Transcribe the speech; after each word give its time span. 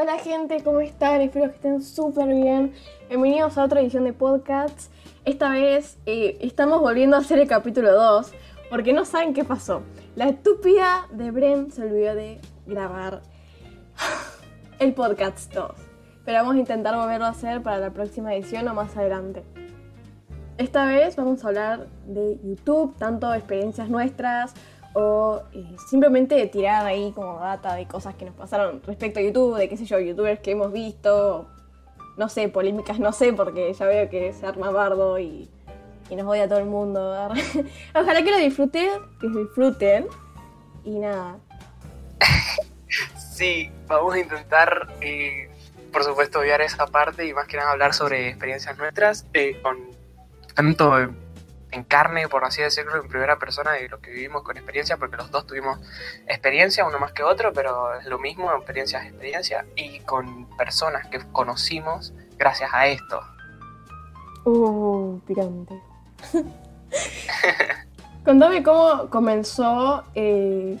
Hola 0.00 0.16
gente, 0.18 0.62
¿cómo 0.62 0.78
están? 0.78 1.22
Espero 1.22 1.48
que 1.48 1.56
estén 1.56 1.82
súper 1.82 2.28
bien. 2.28 2.72
Bienvenidos 3.08 3.58
a 3.58 3.64
otra 3.64 3.80
edición 3.80 4.04
de 4.04 4.12
podcasts. 4.12 4.90
Esta 5.24 5.50
vez 5.50 5.98
eh, 6.06 6.38
estamos 6.40 6.80
volviendo 6.80 7.16
a 7.16 7.18
hacer 7.18 7.40
el 7.40 7.48
capítulo 7.48 7.92
2 7.92 8.32
porque 8.70 8.92
no 8.92 9.04
saben 9.04 9.34
qué 9.34 9.42
pasó. 9.42 9.82
La 10.14 10.28
estúpida 10.28 11.08
de 11.10 11.32
Bren 11.32 11.72
se 11.72 11.82
olvidó 11.82 12.14
de 12.14 12.40
grabar 12.64 13.22
el 14.78 14.94
podcast 14.94 15.52
2. 15.52 15.72
Pero 16.24 16.38
vamos 16.38 16.54
a 16.54 16.58
intentar 16.58 16.94
volverlo 16.94 17.26
a 17.26 17.30
hacer 17.30 17.60
para 17.60 17.78
la 17.78 17.90
próxima 17.90 18.32
edición 18.32 18.68
o 18.68 18.74
más 18.74 18.96
adelante. 18.96 19.42
Esta 20.58 20.86
vez 20.86 21.16
vamos 21.16 21.44
a 21.44 21.48
hablar 21.48 21.88
de 22.06 22.38
YouTube, 22.44 22.94
tanto 22.98 23.34
experiencias 23.34 23.88
nuestras 23.88 24.54
o 25.00 25.44
eh, 25.52 25.76
simplemente 25.88 26.44
tirar 26.48 26.84
ahí 26.84 27.12
como 27.12 27.38
data 27.38 27.74
de 27.76 27.86
cosas 27.86 28.16
que 28.16 28.24
nos 28.24 28.34
pasaron 28.34 28.82
respecto 28.84 29.20
a 29.20 29.22
YouTube, 29.22 29.56
de 29.56 29.68
qué 29.68 29.76
sé 29.76 29.84
yo, 29.84 30.00
youtubers 30.00 30.40
que 30.40 30.50
hemos 30.50 30.72
visto, 30.72 31.48
no 32.16 32.28
sé, 32.28 32.48
polémicas, 32.48 32.98
no 32.98 33.12
sé, 33.12 33.32
porque 33.32 33.72
ya 33.72 33.86
veo 33.86 34.10
que 34.10 34.32
se 34.32 34.44
arma 34.44 34.72
bardo 34.72 35.20
y, 35.20 35.48
nos 36.10 36.26
odia 36.26 36.48
todo 36.48 36.58
el 36.58 36.64
mundo. 36.64 37.14
Ojalá 37.94 38.24
que 38.24 38.30
lo 38.32 38.38
disfruten, 38.38 38.90
que 39.20 39.28
disfruten 39.28 40.06
y 40.84 40.98
nada. 40.98 41.38
Sí, 43.16 43.70
vamos 43.86 44.14
a 44.14 44.18
intentar, 44.18 44.88
eh, 45.00 45.48
por 45.92 46.02
supuesto, 46.02 46.40
obviar 46.40 46.60
esa 46.60 46.88
parte 46.88 47.24
y 47.24 47.32
más 47.32 47.46
que 47.46 47.56
nada 47.56 47.70
hablar 47.70 47.94
sobre 47.94 48.30
experiencias 48.30 48.76
nuestras, 48.76 49.26
eh, 49.32 49.60
con 49.62 49.76
tanto 50.56 51.08
en 51.70 51.84
carne, 51.84 52.28
por 52.28 52.44
así 52.44 52.62
decirlo, 52.62 52.96
en 52.96 53.08
primera 53.08 53.38
persona 53.38 53.72
de 53.72 53.88
lo 53.88 54.00
que 54.00 54.10
vivimos 54.10 54.42
con 54.42 54.56
experiencia, 54.56 54.96
porque 54.96 55.16
los 55.16 55.30
dos 55.30 55.46
tuvimos 55.46 55.78
experiencia, 56.26 56.86
uno 56.86 56.98
más 56.98 57.12
que 57.12 57.22
otro, 57.22 57.52
pero 57.52 57.94
es 57.94 58.06
lo 58.06 58.18
mismo, 58.18 58.50
experiencia 58.52 59.00
es 59.00 59.08
experiencia, 59.10 59.66
y 59.76 60.00
con 60.00 60.48
personas 60.56 61.06
que 61.08 61.20
conocimos 61.32 62.12
gracias 62.38 62.70
a 62.72 62.86
esto. 62.86 63.20
Uh, 64.44 65.20
picante. 65.26 65.74
Contame 68.24 68.62
cómo 68.62 69.08
comenzó, 69.10 70.04
eh, 70.14 70.78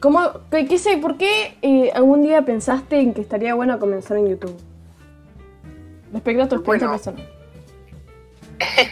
cómo, 0.00 0.20
qué, 0.50 0.78
sé, 0.78 0.98
por 0.98 1.16
qué 1.16 1.58
eh, 1.62 1.90
algún 1.94 2.22
día 2.22 2.42
pensaste 2.42 3.00
en 3.00 3.14
que 3.14 3.20
estaría 3.20 3.54
bueno 3.54 3.78
comenzar 3.78 4.16
en 4.16 4.28
YouTube. 4.28 4.56
Respecto 6.12 6.42
a 6.42 6.48
tu 6.48 6.56
experiencia 6.56 6.88
Bueno. 6.88 7.02
personal. 7.02 7.28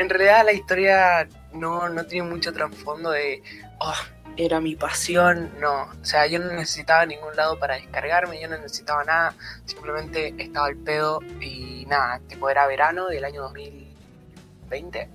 en 0.00 0.08
realidad 0.08 0.46
la 0.46 0.52
historia 0.52 1.28
no, 1.52 1.90
no 1.90 2.06
tiene 2.06 2.26
mucho 2.26 2.54
trasfondo 2.54 3.10
de, 3.10 3.42
oh, 3.80 3.94
era 4.38 4.58
mi 4.58 4.74
pasión, 4.74 5.52
no. 5.60 5.82
O 5.82 6.04
sea, 6.04 6.26
yo 6.26 6.38
no 6.38 6.50
necesitaba 6.52 7.04
ningún 7.04 7.36
lado 7.36 7.58
para 7.58 7.74
descargarme, 7.74 8.40
yo 8.40 8.48
no 8.48 8.56
necesitaba 8.56 9.04
nada, 9.04 9.34
simplemente 9.66 10.34
estaba 10.38 10.68
al 10.68 10.76
pedo 10.76 11.20
y 11.40 11.84
nada, 11.86 12.18
tipo 12.28 12.48
era 12.48 12.66
verano 12.66 13.08
del 13.08 13.26
año 13.26 13.42
2020. 13.42 15.08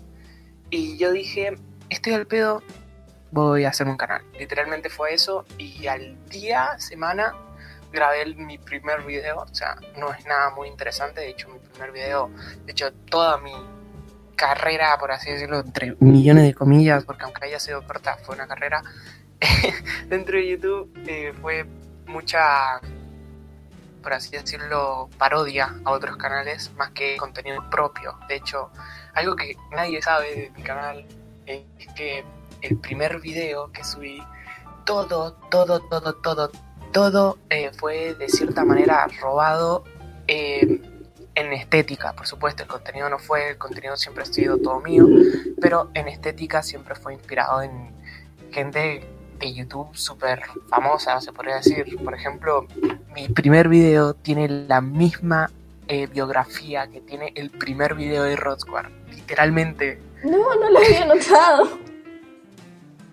Y 0.70 0.98
yo 1.00 1.12
dije, 1.12 1.58
estoy 1.90 2.14
al 2.14 2.28
pedo, 2.28 2.62
voy 3.32 3.66
a 3.66 3.70
hacer 3.70 3.88
un 3.88 3.98
canal. 3.98 4.22
Literalmente 4.38 4.90
fue 4.90 5.16
eso 5.16 5.46
y 5.58 5.88
al 5.88 6.16
día, 6.30 6.78
semana, 6.78 7.34
grabé 7.92 8.36
mi 8.36 8.60
primer 8.60 9.02
video. 9.02 9.38
O 9.40 9.56
sea, 9.56 9.78
no 9.98 10.14
es 10.14 10.24
nada 10.28 10.52
muy 10.52 10.68
interesante, 10.68 11.22
de 11.22 11.30
hecho 11.30 11.50
mi 11.50 11.58
primer 11.58 11.92
video, 11.92 12.30
de 12.66 12.72
hecho 12.72 12.94
toda 13.10 13.40
mi 13.40 13.52
carrera, 14.36 14.98
por 15.00 15.12
así 15.12 15.32
decirlo, 15.32 15.60
entre 15.60 15.96
millones 16.00 16.44
de 16.44 16.54
comillas, 16.54 17.06
porque 17.06 17.24
aunque 17.24 17.46
haya 17.46 17.60
sido 17.60 17.86
corta, 17.86 18.18
fue 18.18 18.36
una 18.36 18.48
carrera 18.48 18.82
dentro 20.08 20.38
de 20.38 20.50
YouTube, 20.50 20.92
eh, 21.08 21.34
fue 21.42 21.66
mucha, 22.06 22.80
por 24.02 24.14
así 24.14 24.32
decirlo, 24.32 25.10
parodia 25.18 25.76
a 25.84 25.92
otros 25.92 26.18
canales, 26.18 26.72
más 26.78 26.92
que 26.92 27.18
contenido 27.18 27.70
propio. 27.70 28.18
De 28.28 28.36
hecho, 28.36 28.70
algo 29.14 29.36
que 29.36 29.56
nadie 29.72 30.02
sabe 30.02 30.36
de 30.36 30.52
mi 30.56 30.64
canal 30.64 31.06
es 31.46 31.64
que 31.96 32.24
el 32.62 32.78
primer 32.78 33.20
video 33.20 33.72
que 33.72 33.84
subí, 33.84 34.22
todo, 34.86 35.34
todo, 35.50 35.80
todo, 35.82 36.14
todo, 36.16 36.52
todo 36.92 37.38
eh, 37.50 37.72
fue 37.78 38.16
de 38.16 38.30
cierta 38.30 38.64
manera 38.64 39.08
robado. 39.22 39.84
En 41.36 41.54
estética, 41.54 42.14
por 42.14 42.28
supuesto, 42.28 42.64
el 42.64 42.70
contenido 42.70 43.10
no 43.10 43.20
fue, 43.20 43.50
el 43.50 43.58
contenido 43.58 43.98
siempre 43.98 44.24
ha 44.24 44.26
sido 44.26 44.58
todo 44.58 44.80
mío, 44.80 45.06
pero 45.62 45.92
en 45.94 46.08
estética 46.08 46.64
siempre 46.64 46.96
fue 46.96 47.14
inspirado 47.14 47.62
en 47.62 47.94
gente 48.52 49.06
de 49.38 49.54
YouTube 49.54 49.90
súper 49.96 50.42
famosa, 50.70 51.20
se 51.20 51.34
podría 51.34 51.56
decir. 51.56 51.98
Por 52.04 52.14
ejemplo, 52.16 52.68
mi 53.14 53.28
primer 53.28 53.68
video 53.68 54.14
tiene 54.14 54.48
la 54.48 54.80
misma 54.80 55.52
eh, 55.88 56.08
biografía 56.08 56.88
que 56.88 57.02
tiene 57.02 57.34
el 57.36 57.52
primer 57.52 57.96
video 57.96 58.24
de 58.24 58.36
Rod 58.36 58.60
Squad. 58.60 58.86
Literalmente, 59.12 60.00
No, 60.24 60.56
no 60.56 60.70
lo 60.70 60.80
había 60.80 61.06
notado. 61.06 61.80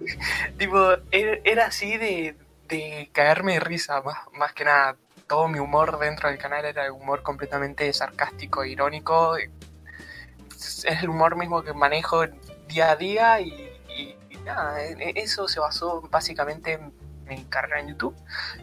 tipo, 0.58 0.92
era, 1.10 1.38
era 1.44 1.66
así 1.66 1.96
de, 1.96 2.36
de 2.68 3.10
caerme 3.12 3.54
de 3.54 3.60
risa, 3.60 4.00
más, 4.02 4.18
más 4.32 4.52
que 4.52 4.64
nada. 4.64 4.96
Todo 5.32 5.48
mi 5.48 5.60
humor 5.60 5.98
dentro 5.98 6.28
del 6.28 6.37
canal 6.37 6.66
era 6.66 6.93
humor 6.93 7.22
completamente 7.22 7.91
sarcástico, 7.94 8.65
e 8.65 8.69
irónico. 8.69 9.38
Es 9.38 10.84
el 10.84 11.09
humor 11.09 11.37
mismo 11.37 11.62
que 11.62 11.72
manejo 11.72 12.26
día 12.69 12.91
a 12.91 12.97
día 12.97 13.41
y, 13.41 13.72
nada, 14.44 14.82
eso 14.82 15.48
se 15.48 15.59
basó 15.59 16.03
básicamente 16.03 16.72
en 16.75 16.93
mi 17.26 17.44
carrera 17.44 17.81
en 17.81 17.88
YouTube. 17.88 18.15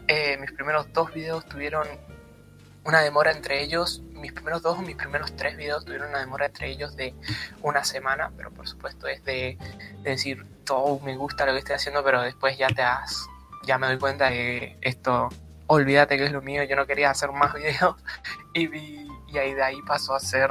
Eh, 0.08 0.38
mis 0.38 0.52
primeros 0.52 0.94
dos 0.94 1.12
videos 1.12 1.44
tuvieron 1.50 1.88
una 2.84 3.02
demora 3.02 3.32
entre 3.32 3.64
ellos, 3.64 4.04
mis 4.14 4.32
primeros 4.32 4.62
dos 4.62 4.78
o 4.78 4.84
mis 4.84 4.96
primeros 4.96 5.36
tres 5.36 5.58
videos 5.58 5.86
tuvieron 5.86 6.10
una 6.10 6.20
demora 6.20 6.46
entre 6.46 6.70
ellos 6.70 6.96
de 6.96 7.16
una 7.64 7.84
semana, 7.84 8.32
pero 8.38 8.52
por 8.52 8.68
supuesto 8.68 9.08
es 9.08 9.24
de, 9.24 9.58
de 10.04 10.10
decir, 10.12 10.46
todo 10.66 11.00
me 11.00 11.18
gusta 11.18 11.48
lo 11.48 11.54
que 11.54 11.58
estoy 11.58 11.78
haciendo, 11.78 12.04
pero 12.04 12.22
después 12.22 12.60
ya 12.60 12.68
te 12.68 12.84
has, 12.84 13.26
ya 13.66 13.80
me 13.80 13.88
doy 13.88 13.98
cuenta 13.98 14.30
que 14.30 14.78
esto, 14.82 15.30
olvídate 15.70 16.18
que 16.18 16.26
es 16.26 16.32
lo 16.32 16.42
mío, 16.42 16.64
yo 16.64 16.76
no 16.76 16.86
quería 16.86 17.12
hacer 17.12 17.32
más 17.32 17.54
videos 17.56 17.96
y, 18.54 18.68
y 19.28 19.38
ahí 19.38 19.54
de 19.54 19.64
ahí 19.64 19.78
pasó 19.88 20.16
a 20.16 20.20
ser 20.20 20.50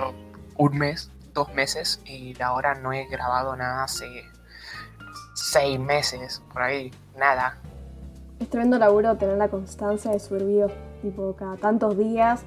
un 0.57 0.79
mes, 0.79 1.11
dos 1.35 1.53
meses 1.53 2.01
y 2.07 2.41
ahora 2.41 2.75
no 2.75 2.93
he 2.93 3.07
grabado 3.07 3.55
nada 3.57 3.85
hace 3.85 4.07
seis 5.35 5.79
meses, 5.79 6.43
por 6.53 6.63
ahí, 6.63 6.93
nada. 7.17 7.59
Es 8.41 8.49
tremendo 8.49 8.79
laburo 8.79 9.17
tener 9.17 9.37
la 9.37 9.49
constancia 9.49 10.13
de 10.13 10.21
subir 10.21 10.45
videos 10.45 10.73
tipo 11.03 11.35
cada 11.37 11.57
tantos 11.57 11.99
días, 11.99 12.43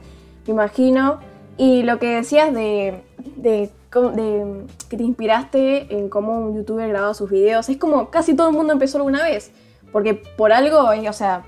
me 0.48 0.53
imagino. 0.53 1.20
Y 1.58 1.84
lo 1.84 2.00
que 2.00 2.16
decías 2.16 2.53
de, 2.53 3.03
de, 3.36 3.70
de 3.92 4.66
que 4.90 4.98
te 4.98 5.03
inspiraste 5.03 5.94
en 5.94 6.09
cómo 6.09 6.40
un 6.40 6.56
youtuber 6.56 6.88
grababa 6.88 7.14
sus 7.14 7.30
videos, 7.30 7.68
es 7.68 7.78
como 7.78 8.09
casi 8.09 8.34
todo 8.34 8.50
el 8.50 8.56
mundo 8.56 8.72
empezó 8.72 8.98
alguna 8.98 9.24
vez. 9.24 9.52
Porque 9.92 10.14
por 10.14 10.53
algo, 10.53 10.94
eh, 10.94 11.09
o 11.09 11.14
sea, 11.14 11.44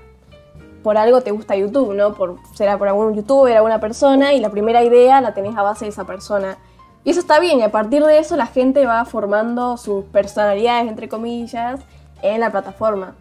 por 0.84 0.96
algo 0.98 1.20
te 1.22 1.32
gusta 1.32 1.56
YouTube, 1.56 1.94
¿no? 1.94 2.14
Por, 2.14 2.36
será 2.54 2.78
por 2.78 2.86
algún 2.86 3.14
youtuber, 3.16 3.56
alguna 3.56 3.80
persona, 3.80 4.34
y 4.34 4.40
la 4.40 4.50
primera 4.50 4.84
idea 4.84 5.20
la 5.20 5.34
tenés 5.34 5.56
a 5.56 5.62
base 5.62 5.86
de 5.86 5.90
esa 5.90 6.04
persona. 6.04 6.58
Y 7.02 7.10
eso 7.10 7.18
está 7.20 7.40
bien, 7.40 7.58
y 7.58 7.62
a 7.62 7.72
partir 7.72 8.04
de 8.04 8.18
eso 8.18 8.36
la 8.36 8.46
gente 8.46 8.86
va 8.86 9.04
formando 9.04 9.76
sus 9.78 10.04
personalidades, 10.04 10.86
entre 10.88 11.08
comillas, 11.08 11.80
en 12.22 12.38
la 12.40 12.50
plataforma. 12.50 13.14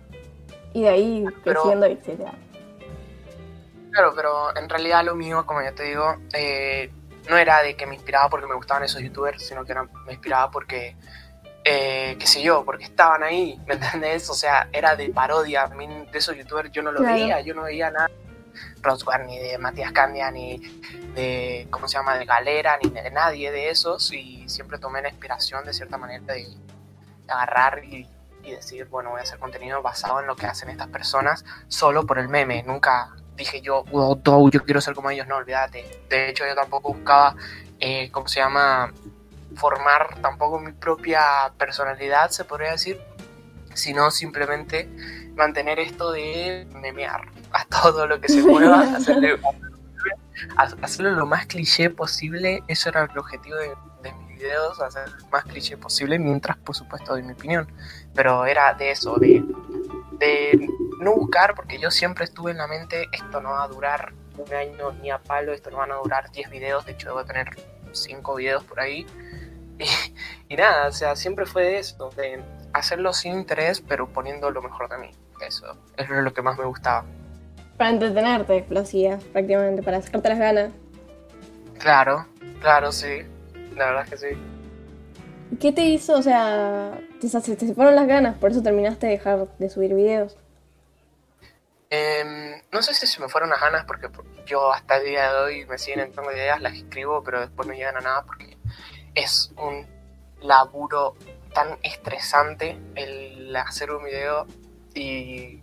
Y 0.74 0.82
de 0.84 0.90
ahí 0.90 1.26
Pero- 1.44 1.62
creciendo, 1.62 1.86
etc. 1.88 2.30
Claro, 3.92 4.14
pero 4.16 4.56
en 4.58 4.70
realidad 4.70 5.04
lo 5.06 5.16
mío, 5.16 5.46
como 5.46 5.62
ya 5.62 5.72
te 5.74 5.84
digo, 5.84 6.16
eh, 6.34 6.92
no 7.30 7.38
era 7.38 7.62
de 7.62 7.76
que 7.76 7.86
me 7.86 7.96
inspiraba 7.96 8.30
porque 8.30 8.48
me 8.48 8.56
gustaban 8.56 8.84
esos 8.84 9.02
youtubers, 9.02 9.46
sino 9.46 9.64
que 9.66 9.72
era- 9.72 9.88
me 10.06 10.14
inspiraba 10.14 10.50
porque, 10.52 10.96
eh, 11.66 12.16
qué 12.20 12.28
sé 12.28 12.42
yo, 12.42 12.64
porque 12.66 12.86
estaban 12.86 13.24
ahí, 13.24 13.60
¿me 13.68 13.76
entendés? 13.76 14.30
O 14.30 14.34
sea, 14.34 14.70
era 14.72 14.96
de 14.96 15.10
parodia. 15.10 15.64
A 15.64 15.68
mí 15.70 15.88
de 15.88 16.18
esos 16.18 16.36
youtubers 16.36 16.72
yo 16.72 16.82
no 16.82 16.92
lo 16.92 17.00
Claro. 17.00 17.16
veía, 17.16 17.42
yo 17.42 17.54
no 17.54 17.64
veía 17.64 17.90
nada 17.90 18.08
de 18.08 18.82
Roswell, 18.82 19.26
ni 19.26 19.40
de 19.40 19.58
Matías 19.58 19.92
Candia, 19.92 20.30
ni 20.32 20.58
de, 21.16 21.68
¿cómo 21.70 21.88
se 21.88 21.98
llama?, 21.98 22.18
de 22.18 22.26
Galera, 22.26 22.78
ni 22.84 22.90
de 22.90 23.10
nadie 23.12 23.52
de 23.52 23.70
esos, 23.70 24.12
y 24.12 24.48
siempre 24.48 24.78
tomé 24.78 25.02
la 25.02 25.10
inspiración 25.10 25.66
de 25.66 25.74
cierta 25.74 25.98
manera 25.98 26.34
de, 26.34 26.48
agarrar 27.28 27.84
y, 27.86 28.08
y 28.44 28.52
decir, 28.52 28.86
bueno, 28.90 29.12
voy 29.12 29.22
a 29.22 29.24
hacer 29.24 29.40
contenido 29.40 29.82
basado 29.82 30.20
en 30.20 30.28
lo 30.28 30.36
que 30.36 30.46
hacen 30.46 30.70
estas 30.70 30.90
personas, 30.90 31.46
solo 31.70 32.06
por 32.06 32.20
el 32.20 32.28
meme, 32.28 32.62
nunca 32.64 33.16
dije 33.36 33.62
yo, 33.62 33.84
wow, 33.86 34.22
wow, 34.24 34.50
yo 34.52 34.64
quiero 34.64 34.82
ser 34.82 34.94
como 34.94 35.10
ellos, 35.10 35.28
no, 35.28 35.38
olvídate. 35.38 36.02
De 36.10 36.30
hecho, 36.30 36.46
yo 36.46 36.54
tampoco 36.54 36.94
buscaba, 36.94 37.36
eh, 37.80 38.12
¿cómo 38.12 38.28
se 38.28 38.40
llama? 38.40 38.94
Formar 39.56 40.20
tampoco 40.22 40.60
mi 40.60 40.72
propia 40.72 41.54
personalidad, 41.58 42.30
se 42.30 42.46
podría 42.46 42.72
decir, 42.72 43.00
sino 43.74 44.12
simplemente 44.12 44.90
mantener 45.36 45.80
esto 45.80 46.12
de 46.12 46.68
memear 46.74 47.22
a 47.52 47.66
todo 47.82 48.08
lo 48.08 48.20
que 48.20 48.30
se 48.30 48.42
mueva, 48.42 48.82
hacerle, 48.98 49.40
hacerlo 50.58 51.12
lo 51.12 51.26
más 51.26 51.46
cliché 51.46 51.90
posible, 51.90 52.64
eso 52.68 52.90
era 52.90 53.04
el 53.04 53.18
objetivo 53.18 53.58
de, 53.58 53.74
de 54.04 54.14
mis 54.14 54.40
videos, 54.40 54.80
hacer 54.82 55.10
lo 55.10 55.28
más 55.28 55.44
cliché 55.46 55.78
posible, 55.78 56.20
mientras 56.20 56.58
por 56.58 56.76
supuesto 56.76 57.14
doy 57.14 57.24
mi 57.24 57.34
opinión, 57.34 57.68
pero 58.14 58.46
era 58.46 58.74
de 58.74 58.92
eso, 58.92 59.16
de, 59.18 59.44
de 60.20 60.68
no 61.00 61.16
buscar, 61.16 61.56
porque 61.56 61.80
yo 61.80 61.92
siempre 61.92 62.26
estuve 62.26 62.52
en 62.52 62.58
la 62.58 62.68
mente, 62.68 63.08
esto 63.12 63.42
no 63.42 63.52
va 63.52 63.64
a 63.64 63.68
durar 63.68 64.14
un 64.38 64.54
año 64.54 64.92
ni 64.94 65.12
a 65.12 65.20
palo, 65.20 65.54
esto 65.54 65.70
no 65.70 65.78
van 65.78 65.92
a 65.92 65.96
durar 65.96 66.32
10 66.32 66.50
videos, 66.50 66.86
de 66.86 66.94
hecho 66.94 67.10
debo 67.10 67.26
tener 67.26 67.50
5 67.92 68.36
videos 68.36 68.64
por 68.64 68.80
ahí. 68.80 69.06
Y, 70.50 70.56
nada, 70.56 70.88
o 70.88 70.92
sea, 70.92 71.16
siempre 71.16 71.48
fue 71.48 71.64
de 71.64 71.80
eso, 71.80 72.12
de 72.12 72.44
hacerlo 72.74 73.12
sin 73.12 73.34
interés, 73.34 73.82
pero 73.82 74.08
poniendo 74.08 74.52
lo 74.52 74.62
mejor 74.62 74.88
de 74.88 75.00
mí. 75.00 75.12
Eso, 75.42 75.66
eso 75.98 76.14
es 76.14 76.24
lo 76.24 76.32
que 76.32 76.44
más 76.44 76.60
me 76.60 76.66
gustaba. 76.66 77.06
Para 77.78 77.90
entretenerte, 77.90 78.66
lo 78.70 78.82
hacías 78.82 79.24
prácticamente, 79.24 79.82
para 79.82 80.00
sacarte 80.02 80.30
las 80.30 80.38
ganas. 80.38 80.72
Claro, 81.80 82.28
claro, 82.62 82.92
sí. 82.92 83.24
La 83.76 83.88
verdad 83.88 84.04
es 84.04 84.10
que 84.12 84.18
sí. 84.18 84.38
¿Qué 85.60 85.72
te 85.72 85.82
hizo? 85.82 86.14
O 86.18 86.22
sea, 86.22 87.00
te, 87.20 87.56
te 87.56 87.74
fueron 87.74 87.96
las 87.96 88.08
ganas, 88.08 88.38
por 88.38 88.52
eso 88.52 88.62
terminaste 88.62 89.08
de 89.08 89.14
dejar 89.14 89.48
de 89.58 89.70
subir 89.70 89.94
videos. 89.96 90.38
Em, 91.90 92.60
no 92.72 92.82
sé 92.82 92.94
si 92.96 93.06
se 93.06 93.22
me 93.22 93.30
fueron 93.30 93.52
las 93.52 93.62
ganas 93.62 93.86
porque 93.86 94.08
yo 94.48 94.74
hasta 94.74 94.98
el 94.98 95.06
día 95.06 95.32
de 95.32 95.40
hoy 95.40 95.66
me 95.68 95.78
siguen 95.78 96.00
entrando 96.00 96.32
ideas, 96.32 96.60
las 96.60 96.74
escribo, 96.74 97.24
pero 97.24 97.42
después 97.42 97.68
no 97.68 97.74
llegan 97.76 97.98
a 97.98 98.02
nada 98.02 98.24
porque 98.24 98.58
es 99.16 99.52
un 99.58 99.88
laburo 100.42 101.16
tan 101.54 101.78
estresante 101.84 102.78
el 102.96 103.56
hacer 103.56 103.92
un 103.92 104.04
video 104.04 104.48
y 104.94 105.62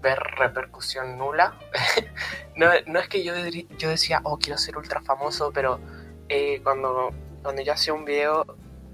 ver 0.00 0.18
repercusión 0.18 1.18
nula. 1.18 1.58
no, 2.56 2.72
es 2.72 3.08
que 3.08 3.24
yo, 3.24 3.34
yo 3.78 3.88
decía, 3.88 4.20
oh, 4.24 4.38
quiero 4.38 4.58
ser 4.58 4.76
ultra 4.76 5.00
famoso, 5.02 5.52
pero 5.52 5.80
eh, 6.28 6.60
cuando, 6.62 7.10
cuando 7.42 7.62
yo 7.62 7.72
hacía 7.72 7.94
un 7.94 8.04
video, 8.04 8.44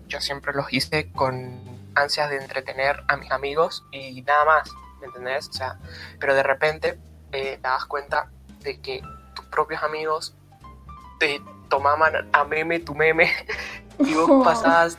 yo 0.07 0.21
siempre 0.21 0.53
los 0.55 0.73
hice 0.73 1.11
con 1.13 1.61
ansias 1.95 2.31
de 2.31 2.37
entretener 2.37 3.03
a 3.09 3.17
mis 3.17 3.31
amigos 3.31 3.85
y 3.93 4.23
nada 4.23 4.45
más, 4.45 4.71
¿me 5.01 5.07
entendés? 5.07 5.49
O 5.49 5.53
sea, 5.53 5.79
pero 6.19 6.35
de 6.35 6.43
repente 6.43 6.99
eh, 7.33 7.57
te 7.57 7.61
das 7.61 7.85
cuenta 7.87 8.31
de 8.61 8.81
que 8.81 9.03
tus 9.35 9.45
propios 9.47 9.83
amigos 9.83 10.35
te 11.19 11.41
tomaban 11.69 12.29
a 12.33 12.45
meme 12.45 12.81
tu 12.81 12.95
meme 12.95 13.31
y 13.99 14.15
vos 14.15 14.31
pasabas 14.45 14.99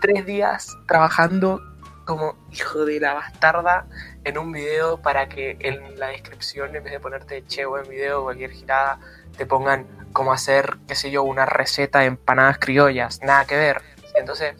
tres 0.00 0.26
días 0.26 0.76
trabajando 0.86 1.60
como 2.04 2.36
hijo 2.50 2.84
de 2.84 3.00
la 3.00 3.14
bastarda 3.14 3.86
en 4.24 4.38
un 4.38 4.52
video 4.52 5.00
para 5.00 5.28
que 5.28 5.56
en 5.60 5.98
la 5.98 6.08
descripción, 6.08 6.74
en 6.74 6.82
vez 6.82 6.92
de 6.92 7.00
ponerte 7.00 7.44
che 7.46 7.64
buen 7.64 7.88
video 7.88 8.20
o 8.20 8.24
cualquier 8.24 8.50
girada, 8.50 8.98
te 9.36 9.46
pongan 9.46 9.86
cómo 10.12 10.32
hacer, 10.32 10.78
qué 10.88 10.94
sé 10.94 11.10
yo, 11.10 11.22
una 11.22 11.46
receta 11.46 12.00
de 12.00 12.06
empanadas 12.06 12.58
criollas. 12.58 13.22
Nada 13.22 13.44
que 13.44 13.56
ver. 13.56 13.82
Entonces, 14.14 14.56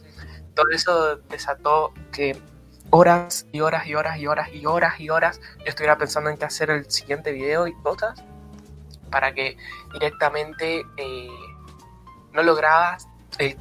todo 0.55 0.71
eso 0.71 1.17
desató 1.29 1.93
que 2.13 2.41
horas 2.91 3.47
y 3.53 3.61
horas 3.61 3.87
y 3.87 3.95
horas 3.95 4.19
y 4.19 4.27
horas 4.27 4.49
y 4.53 4.67
horas 4.67 5.01
y 5.01 5.11
horas 5.11 5.41
yo 5.59 5.65
estuviera 5.67 5.97
pensando 5.97 6.29
en 6.29 6.37
qué 6.37 6.45
hacer 6.45 6.71
el 6.71 6.91
siguiente 6.91 7.33
video 7.33 7.67
y 7.67 7.75
cosas 7.77 8.23
para 9.11 9.33
que 9.33 9.57
directamente 9.95 10.83
eh, 10.99 11.29
no 12.33 12.43
lograbas 12.43 13.09
eh, 13.39 13.57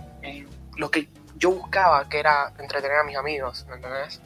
lo 0.77 0.89
que 0.89 1.07
yo 1.37 1.51
buscaba, 1.51 2.07
que 2.07 2.19
era 2.19 2.53
entretener 2.59 2.97
a 2.97 3.03
mis 3.03 3.17
amigos, 3.17 3.65
¿me 3.69 3.75
entendés? 3.75 4.21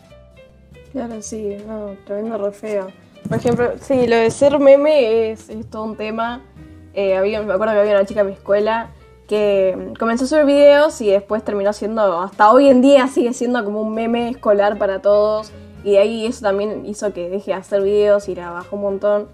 Claro, 0.92 1.21
sí, 1.21 1.57
no, 1.68 1.95
tremendo 2.06 2.38
re 2.38 2.51
feo. 2.51 2.88
Por 3.27 3.38
ejemplo, 3.38 3.74
sí, 3.81 4.07
lo 4.07 4.15
de 4.15 4.30
ser 4.31 4.59
meme 4.59 5.31
es, 5.31 5.50
todo 5.69 5.83
un 5.83 5.97
tema. 5.97 6.42
Eh, 6.94 7.18
había, 7.18 7.42
me 7.42 7.53
acuerdo 7.53 7.74
que 7.74 7.80
había 7.81 7.94
una 7.94 8.06
chica 8.06 8.21
en 8.21 8.27
mi 8.27 8.33
escuela 8.33 8.89
que 9.27 9.94
comenzó 10.00 10.25
a 10.25 10.27
subir 10.27 10.45
videos 10.45 11.01
y 11.01 11.09
después 11.09 11.44
terminó 11.44 11.74
siendo, 11.74 12.21
hasta 12.21 12.51
hoy 12.51 12.69
en 12.69 12.81
día 12.81 13.07
sigue 13.07 13.33
siendo 13.33 13.63
como 13.65 13.81
un 13.81 13.94
meme 13.95 14.30
escolar 14.30 14.77
para 14.77 15.01
todos. 15.01 15.51
Y 15.83 15.92
de 15.92 16.00
ahí 16.00 16.25
eso 16.25 16.42
también 16.42 16.86
hizo 16.86 17.13
que 17.13 17.30
deje 17.30 17.51
de 17.51 17.57
hacer 17.57 17.81
videos 17.81 18.27
y 18.30 18.36
la 18.36 18.63
un 18.71 18.81
montón. 18.81 19.27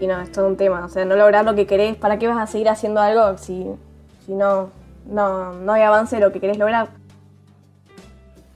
Y 0.00 0.06
no, 0.06 0.20
es 0.20 0.32
todo 0.32 0.46
un 0.46 0.56
tema. 0.56 0.84
O 0.84 0.88
sea, 0.88 1.04
no 1.04 1.16
lograr 1.16 1.44
lo 1.44 1.54
que 1.54 1.66
querés, 1.66 1.96
¿para 1.96 2.18
qué 2.18 2.26
vas 2.26 2.38
a 2.38 2.46
seguir 2.46 2.68
haciendo 2.68 3.00
algo 3.00 3.38
si, 3.38 3.66
si 4.26 4.32
no, 4.32 4.70
no, 5.06 5.52
no 5.52 5.72
hay 5.72 5.82
avance 5.82 6.16
de 6.16 6.22
lo 6.22 6.32
que 6.32 6.40
querés 6.40 6.58
lograr. 6.58 6.88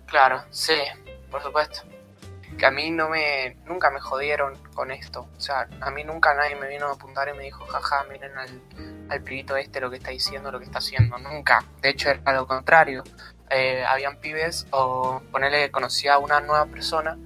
Claro, 0.07 0.43
sí, 0.51 0.75
por 1.31 1.43
supuesto. 1.43 1.83
Que 2.57 2.67
a 2.67 2.71
mí 2.71 2.91
no 2.91 3.09
me, 3.09 3.57
nunca 3.67 3.91
me 3.91 4.01
jodieron 4.01 4.57
con 4.75 4.91
esto. 4.91 5.29
O 5.37 5.41
sea, 5.41 5.69
a 5.81 5.91
mí 5.91 6.03
nunca 6.03 6.35
nadie 6.35 6.57
me 6.57 6.69
vino 6.69 6.87
a 6.87 6.93
apuntar 6.93 7.29
y 7.29 7.37
me 7.37 7.45
dijo, 7.45 7.65
jaja, 7.67 8.05
miren 8.11 8.37
al, 8.37 8.49
al 9.11 9.23
pibito 9.23 9.57
este 9.57 9.81
lo 9.81 9.91
que 9.91 9.97
está 9.97 10.11
diciendo, 10.11 10.51
lo 10.51 10.59
que 10.59 10.65
está 10.65 10.79
haciendo. 10.79 11.19
Nunca. 11.19 11.65
De 11.83 11.91
hecho, 11.91 12.11
era 12.11 12.33
lo 12.33 12.47
contrario. 12.47 13.05
Eh, 13.51 13.85
habían 13.87 14.17
pibes 14.17 14.67
o 14.71 15.23
ponerle 15.31 15.71
conocía 15.71 16.15
a 16.15 16.19
una 16.19 16.41
nueva 16.41 16.67
persona 16.67 17.17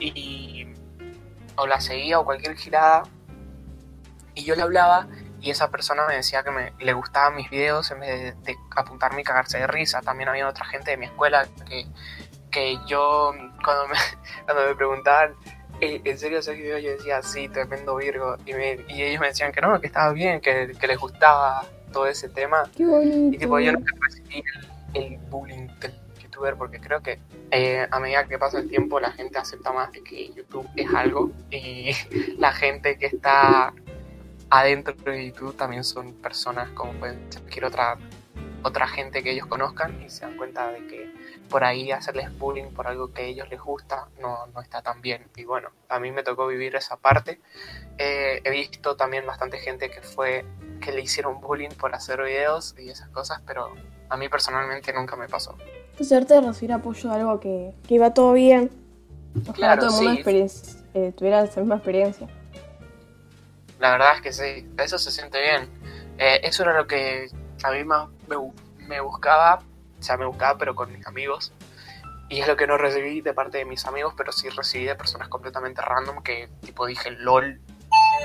y 0.00 0.66
o 1.56 1.66
la 1.66 1.80
seguía 1.80 2.20
o 2.20 2.24
cualquier 2.24 2.56
girada 2.56 3.02
y 4.34 4.44
yo 4.44 4.54
le 4.54 4.62
hablaba 4.62 5.08
y 5.40 5.50
esa 5.50 5.70
persona 5.70 6.06
me 6.06 6.16
decía 6.16 6.42
que 6.42 6.50
me, 6.50 6.72
le 6.80 6.92
gustaban 6.92 7.36
mis 7.36 7.48
videos 7.50 7.90
en 7.90 8.00
vez 8.00 8.42
de, 8.44 8.56
apuntarme 8.76 9.20
y 9.20 9.24
cagarse 9.24 9.58
de 9.58 9.66
risa. 9.66 10.00
También 10.00 10.28
había 10.28 10.48
otra 10.48 10.64
gente 10.64 10.90
de 10.90 10.96
mi 10.96 11.06
escuela 11.06 11.46
que, 11.68 11.86
que 12.50 12.78
yo, 12.86 13.32
cuando 13.64 13.88
me, 13.88 13.96
cuando 14.44 14.66
me 14.66 14.74
preguntaban, 14.74 15.34
eh, 15.80 16.00
¿en 16.04 16.18
serio 16.18 16.38
ese 16.38 16.54
video? 16.54 16.78
Yo 16.78 16.90
decía, 16.90 17.22
sí, 17.22 17.48
tremendo 17.48 17.96
Virgo. 17.96 18.36
Y, 18.44 18.52
y 18.92 19.02
ellos 19.02 19.20
me 19.20 19.28
decían 19.28 19.52
que 19.52 19.60
no, 19.60 19.80
que 19.80 19.86
estaba 19.86 20.12
bien, 20.12 20.40
que, 20.40 20.72
que 20.78 20.86
les 20.86 20.98
gustaba 20.98 21.64
todo 21.92 22.06
ese 22.06 22.28
tema. 22.28 22.64
Qué 22.76 22.84
bonito. 22.84 23.36
Y 23.36 23.38
tipo, 23.38 23.58
yo 23.60 23.72
nunca 23.72 23.94
recibí 24.00 24.42
el, 24.94 25.18
bullying 25.30 25.68
del 25.80 25.92
youtuber 26.20 26.56
porque 26.56 26.80
creo 26.80 27.00
que 27.00 27.20
eh, 27.50 27.86
a 27.90 28.00
medida 28.00 28.24
que 28.24 28.38
pasa 28.38 28.58
el 28.58 28.68
tiempo 28.68 29.00
la 29.00 29.12
gente 29.12 29.38
acepta 29.38 29.72
más 29.72 29.92
de 29.92 30.02
que 30.02 30.32
YouTube 30.32 30.68
es 30.76 30.92
algo 30.92 31.30
y 31.50 31.92
la 32.38 32.52
gente 32.52 32.98
que 32.98 33.06
está 33.06 33.72
adentro 34.50 34.94
de 35.04 35.26
YouTube 35.26 35.56
también 35.56 35.84
son 35.84 36.12
personas 36.14 36.70
como 36.70 36.92
pueden 36.94 37.32
ser 37.32 37.42
cualquier 37.42 37.64
otra, 37.66 37.98
otra 38.62 38.88
gente 38.88 39.22
que 39.22 39.32
ellos 39.32 39.46
conozcan 39.46 40.02
y 40.02 40.10
se 40.10 40.24
dan 40.24 40.36
cuenta 40.36 40.70
de 40.72 40.86
que 40.86 41.12
por 41.48 41.64
ahí 41.64 41.90
hacerles 41.90 42.36
bullying 42.38 42.70
por 42.70 42.86
algo 42.86 43.12
que 43.12 43.22
a 43.22 43.24
ellos 43.24 43.48
les 43.50 43.60
gusta 43.60 44.08
no, 44.20 44.46
no 44.54 44.60
está 44.60 44.82
tan 44.82 45.00
bien. 45.00 45.26
Y 45.36 45.44
bueno, 45.44 45.70
a 45.88 45.98
mí 45.98 46.12
me 46.12 46.22
tocó 46.22 46.46
vivir 46.46 46.76
esa 46.76 46.96
parte. 46.96 47.40
Eh, 47.96 48.40
he 48.44 48.50
visto 48.50 48.96
también 48.96 49.26
bastante 49.26 49.58
gente 49.58 49.90
que 49.90 50.00
fue 50.00 50.44
que 50.80 50.92
le 50.92 51.00
hicieron 51.00 51.40
bullying 51.40 51.70
por 51.70 51.94
hacer 51.94 52.22
videos 52.22 52.74
y 52.78 52.90
esas 52.90 53.08
cosas, 53.08 53.40
pero 53.46 53.74
a 54.08 54.16
mí 54.16 54.28
personalmente 54.28 54.92
nunca 54.92 55.16
me 55.16 55.28
pasó. 55.28 55.56
Suerte 56.00 56.34
de 56.34 56.40
recibir 56.42 56.72
apoyo 56.72 57.10
de 57.10 57.16
algo 57.16 57.40
que, 57.40 57.74
que 57.86 57.94
iba 57.94 58.14
todo 58.14 58.32
bien. 58.32 58.70
Ojalá 59.42 59.54
claro, 59.54 59.88
todo 59.88 60.00
el 60.00 60.24
mundo 60.24 60.30
eh, 60.94 61.12
tuviera 61.16 61.42
esa 61.42 61.60
misma 61.60 61.76
experiencia. 61.76 62.28
La 63.78 63.92
verdad 63.92 64.16
es 64.16 64.22
que 64.22 64.32
sí, 64.32 64.68
eso 64.78 64.98
se 64.98 65.10
siente 65.10 65.40
bien. 65.40 65.68
Eh, 66.18 66.40
eso 66.42 66.62
era 66.62 66.74
lo 66.76 66.86
que 66.86 67.30
a 67.62 67.70
mí 67.70 67.84
más 67.84 68.08
me, 68.26 69.00
buscaba, 69.00 69.60
o 69.98 70.02
sea, 70.02 70.16
me 70.16 70.26
buscaba 70.26 70.58
pero 70.58 70.74
con 70.74 70.92
mis 70.92 71.06
amigos. 71.06 71.52
Y 72.28 72.40
es 72.40 72.48
lo 72.48 72.56
que 72.56 72.66
no 72.66 72.76
recibí 72.76 73.20
de 73.20 73.32
parte 73.32 73.58
de 73.58 73.64
mis 73.64 73.86
amigos, 73.86 74.14
pero 74.16 74.32
sí 74.32 74.48
recibí 74.50 74.84
de 74.84 74.94
personas 74.94 75.28
completamente 75.28 75.80
random 75.80 76.22
que 76.22 76.48
tipo 76.60 76.86
dije 76.86 77.10
LOL. 77.10 77.60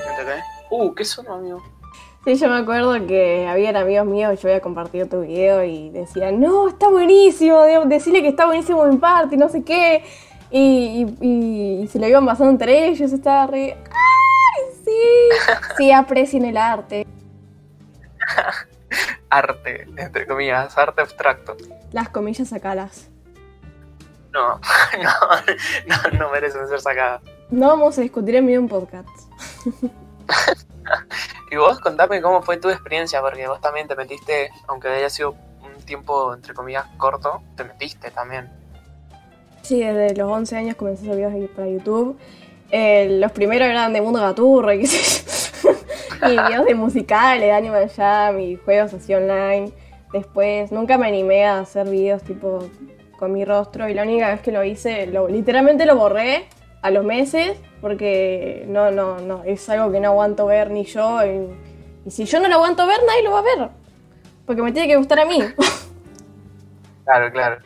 ¿Entendés? 0.09 0.43
Uh, 0.69 0.93
¿qué 0.93 1.05
son 1.05 1.27
amigo? 1.27 1.63
Sí, 2.25 2.35
yo 2.35 2.47
me 2.47 2.57
acuerdo 2.57 3.05
que 3.05 3.47
habían 3.47 3.75
amigos 3.75 4.05
míos, 4.05 4.41
yo 4.41 4.47
había 4.47 4.61
compartido 4.61 5.07
tu 5.07 5.21
video 5.21 5.63
y 5.63 5.89
decían, 5.89 6.39
no, 6.39 6.69
está 6.69 6.87
buenísimo, 6.87 7.61
decirle 7.85 8.21
que 8.21 8.29
está 8.29 8.45
buenísimo 8.45 8.85
mi 8.85 8.97
parte 8.97 9.35
no 9.35 9.49
sé 9.49 9.63
qué. 9.63 10.03
Y, 10.49 11.05
y, 11.21 11.87
se 11.87 11.99
lo 11.99 12.07
iban 12.07 12.25
pasando 12.25 12.51
entre 12.51 12.87
ellos, 12.87 13.11
estaba 13.11 13.47
re... 13.47 13.75
Sí, 14.83 14.91
sí, 15.77 15.91
aprecien 15.91 16.45
el 16.45 16.57
arte. 16.57 17.07
arte, 19.29 19.87
entre 19.97 20.27
comillas, 20.27 20.77
arte 20.77 21.01
abstracto. 21.01 21.55
Las 21.91 22.09
comillas 22.09 22.49
sacalas. 22.49 23.09
No, 24.31 24.59
no, 25.03 25.11
no, 25.87 26.19
no 26.19 26.31
merecen 26.31 26.67
ser 26.67 26.81
sacadas. 26.81 27.21
No 27.49 27.67
vamos 27.67 27.97
a 27.97 28.01
discutir 28.01 28.35
en 28.35 28.57
un 28.57 28.67
podcast. 28.67 29.09
y 31.51 31.55
vos 31.55 31.79
contame 31.79 32.21
cómo 32.21 32.41
fue 32.41 32.57
tu 32.57 32.69
experiencia, 32.69 33.21
porque 33.21 33.47
vos 33.47 33.61
también 33.61 33.87
te 33.87 33.95
metiste, 33.95 34.49
aunque 34.67 34.87
haya 34.87 35.09
sido 35.09 35.35
un 35.61 35.85
tiempo, 35.85 36.33
entre 36.33 36.53
comillas, 36.53 36.85
corto, 36.97 37.41
te 37.55 37.63
metiste 37.63 38.09
también. 38.11 38.51
Sí, 39.61 39.79
desde 39.81 40.15
los 40.15 40.29
11 40.29 40.57
años 40.57 40.75
comencé 40.75 41.07
a 41.07 41.11
hacer 41.11 41.29
videos 41.29 41.49
para 41.51 41.67
YouTube 41.67 42.19
eh, 42.71 43.17
los 43.19 43.31
primeros 43.31 43.67
eran 43.67 43.93
de 43.93 44.01
Mundo 44.01 44.19
Gaturro 44.19 44.73
y 44.73 44.79
qué 44.81 44.87
sé 44.87 45.63
yo. 45.63 45.69
y 46.27 46.31
videos 46.31 46.65
de 46.65 46.75
musicales, 46.75 47.41
de 47.41 47.51
Animal 47.51 47.89
Jam 47.89 48.39
y 48.39 48.55
juegos 48.55 48.93
así 48.93 49.13
online. 49.13 49.71
Después 50.11 50.71
nunca 50.71 50.97
me 50.97 51.07
animé 51.07 51.45
a 51.45 51.59
hacer 51.59 51.89
videos 51.89 52.23
tipo 52.23 52.69
con 53.17 53.31
mi 53.31 53.45
rostro 53.45 53.87
y 53.89 53.93
la 53.93 54.03
única 54.03 54.29
vez 54.29 54.41
que 54.41 54.51
lo 54.51 54.63
hice, 54.63 55.07
lo, 55.07 55.27
literalmente 55.27 55.85
lo 55.85 55.95
borré 55.95 56.45
a 56.81 56.91
los 56.91 57.05
meses 57.05 57.57
porque 57.81 58.65
no, 58.67 58.91
no, 58.91 59.19
no, 59.19 59.43
es 59.43 59.67
algo 59.69 59.91
que 59.91 59.99
no 59.99 60.09
aguanto 60.09 60.45
ver 60.45 60.71
ni 60.71 60.83
yo. 60.83 61.19
Y, 61.25 62.11
si 62.11 62.25
yo 62.25 62.39
no 62.39 62.47
lo 62.47 62.55
aguanto 62.55 62.85
ver, 62.85 62.99
nadie 63.07 63.23
lo 63.23 63.31
va 63.31 63.39
a 63.39 63.41
ver. 63.41 63.69
Porque 64.45 64.61
me 64.61 64.71
tiene 64.71 64.87
que 64.87 64.97
gustar 64.97 65.19
a 65.19 65.25
mí. 65.25 65.39
claro, 67.05 67.31
claro. 67.31 67.57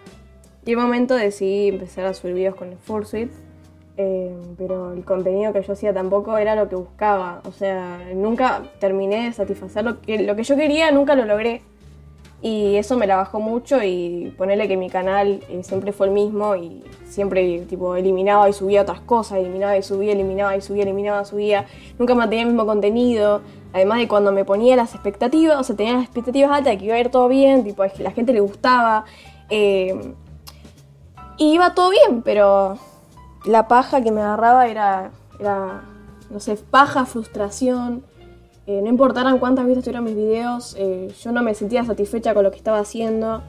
Y 0.66 0.76
un 0.76 0.82
momento 0.82 1.16
decidí 1.16 1.70
empezar 1.70 2.06
a 2.06 2.14
subir 2.14 2.36
videos 2.36 2.56
con 2.56 2.72
el 2.72 2.78
Fursuit 2.78 3.32
eh, 4.00 4.32
pero 4.58 4.94
el 4.94 5.04
contenido 5.04 5.52
que 5.52 5.64
yo 5.64 5.74
hacía 5.74 5.92
tampoco 5.92 6.38
era 6.38 6.56
lo 6.56 6.70
que 6.70 6.76
buscaba. 6.76 7.42
O 7.46 7.52
sea, 7.52 8.00
nunca 8.14 8.62
terminé 8.80 9.26
de 9.26 9.34
satisfacer 9.34 9.84
lo 9.84 10.00
que, 10.02 10.20
lo 10.20 10.36
que 10.36 10.44
yo 10.44 10.56
quería, 10.56 10.92
nunca 10.92 11.16
lo 11.16 11.26
logré. 11.26 11.64
Y 12.40 12.76
eso 12.76 12.96
me 12.98 13.08
la 13.08 13.16
bajó 13.16 13.40
mucho 13.40 13.82
y 13.84 14.32
ponerle 14.38 14.68
que 14.68 14.78
mi 14.78 14.92
canal 14.92 15.42
eh, 15.50 15.64
siempre 15.64 15.92
fue 15.92 16.06
el 16.06 16.14
mismo 16.14 16.56
y 16.56 16.84
siempre 17.06 17.62
tipo 17.62 17.96
eliminaba 17.96 18.48
y 18.48 18.54
subía 18.54 18.84
otras 18.84 19.00
cosas, 19.00 19.40
eliminaba 19.40 19.76
y 19.76 19.82
subía, 19.82 20.12
eliminaba 20.14 20.56
y 20.56 20.62
subía, 20.62 20.84
eliminaba 20.84 21.24
y 21.24 21.26
subía. 21.26 21.66
Nunca 21.98 22.14
mantenía 22.14 22.44
el 22.44 22.50
mismo 22.50 22.68
contenido. 22.68 23.42
Además 23.74 23.98
de 23.98 24.08
cuando 24.08 24.32
me 24.32 24.46
ponía 24.46 24.76
las 24.76 24.94
expectativas, 24.94 25.60
o 25.60 25.64
sea, 25.64 25.76
tenía 25.76 25.94
las 25.94 26.04
expectativas 26.04 26.52
altas 26.52 26.74
de 26.74 26.78
que 26.78 26.86
iba 26.86 26.96
a 26.96 27.00
ir 27.00 27.10
todo 27.10 27.28
bien, 27.28 27.64
tipo, 27.64 27.84
que 27.84 28.04
la 28.04 28.12
gente 28.12 28.34
le 28.34 28.42
gustaba. 28.42 29.06
Eh, 29.50 30.14
y 31.38 31.54
iba 31.54 31.74
todo 31.74 31.90
bien, 31.90 32.22
pero 32.22 32.78
la 33.46 33.68
paja 33.68 34.02
que 34.02 34.12
me 34.12 34.22
agarraba 34.22 34.68
era, 34.68 35.12
no 36.30 36.40
sé, 36.40 36.56
paja, 36.56 37.06
frustración. 37.06 38.04
Eh, 38.66 38.82
no 38.82 38.90
importaran 38.90 39.40
cuántas 39.40 39.66
vistas 39.66 39.86
tuvieran 39.86 40.04
mis 40.04 40.16
videos, 40.16 40.76
eh, 40.78 41.14
yo 41.22 41.32
no 41.32 41.42
me 41.42 41.54
sentía 41.54 41.86
satisfecha 41.86 42.34
con 42.34 42.44
lo 42.44 42.52
que 42.52 42.58
estaba 42.58 42.80
haciendo. 42.80 43.42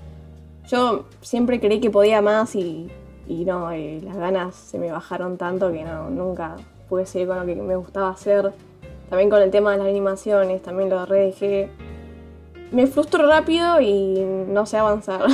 Yo 0.68 1.06
siempre 1.22 1.58
creí 1.58 1.80
que 1.80 1.90
podía 1.90 2.22
más 2.22 2.54
y, 2.54 2.88
y 3.26 3.44
no, 3.44 3.72
eh, 3.72 4.00
las 4.04 4.16
ganas 4.16 4.54
se 4.54 4.78
me 4.78 4.92
bajaron 4.92 5.36
tanto 5.36 5.72
que 5.72 5.82
no, 5.82 6.08
nunca 6.10 6.56
pude 6.88 7.04
seguir 7.04 7.26
con 7.28 7.40
lo 7.40 7.46
que 7.46 7.56
me 7.56 7.74
gustaba 7.74 8.10
hacer. 8.10 8.52
También 9.08 9.30
con 9.30 9.42
el 9.42 9.50
tema 9.50 9.72
de 9.72 9.78
las 9.78 9.88
animaciones, 9.88 10.62
también 10.62 10.90
lo 10.90 11.04
redejé. 11.04 11.70
Me 12.70 12.86
frustro 12.86 13.26
rápido 13.26 13.80
y 13.80 14.20
no 14.48 14.66
sé 14.66 14.76
avanzar. 14.76 15.26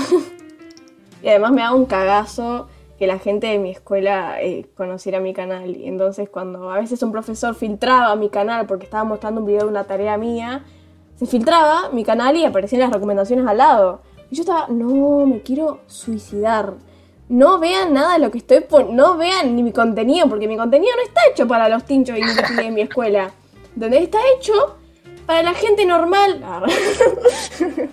y 1.22 1.28
además 1.28 1.52
me 1.52 1.60
da 1.60 1.74
un 1.74 1.84
cagazo 1.84 2.68
que 2.98 3.06
la 3.06 3.18
gente 3.18 3.48
de 3.48 3.58
mi 3.58 3.70
escuela 3.70 4.40
eh, 4.40 4.66
conociera 4.76 5.20
mi 5.20 5.32
canal. 5.34 5.76
Y 5.76 5.86
entonces 5.88 6.28
cuando 6.28 6.70
a 6.70 6.78
veces 6.78 7.02
un 7.02 7.12
profesor 7.12 7.54
filtraba 7.54 8.14
mi 8.16 8.28
canal 8.28 8.66
porque 8.66 8.84
estaba 8.84 9.04
mostrando 9.04 9.40
un 9.40 9.46
video 9.46 9.62
de 9.62 9.68
una 9.68 9.84
tarea 9.84 10.16
mía, 10.16 10.64
se 11.16 11.26
filtraba 11.26 11.90
mi 11.92 12.04
canal 12.04 12.36
y 12.36 12.44
aparecían 12.44 12.82
las 12.82 12.92
recomendaciones 12.92 13.46
al 13.46 13.58
lado. 13.58 14.02
Y 14.30 14.36
yo 14.36 14.42
estaba, 14.42 14.66
no, 14.68 15.26
me 15.26 15.42
quiero 15.42 15.80
suicidar. 15.86 16.74
No 17.28 17.58
vean 17.58 17.94
nada 17.94 18.14
de 18.14 18.18
lo 18.20 18.30
que 18.30 18.38
estoy 18.38 18.60
poniendo, 18.60 19.02
no 19.02 19.16
vean 19.16 19.56
ni 19.56 19.62
mi 19.62 19.72
contenido, 19.72 20.28
porque 20.28 20.46
mi 20.46 20.56
contenido 20.56 20.92
no 20.94 21.02
está 21.02 21.20
hecho 21.30 21.48
para 21.48 21.68
los 21.68 21.84
tinchos 21.84 22.18
y 22.18 22.22
de 22.54 22.70
mi 22.70 22.82
escuela. 22.82 23.32
Donde 23.74 23.98
está 23.98 24.18
hecho 24.36 24.76
para 25.26 25.42
la 25.42 25.54
gente 25.54 25.86
normal. 25.86 26.44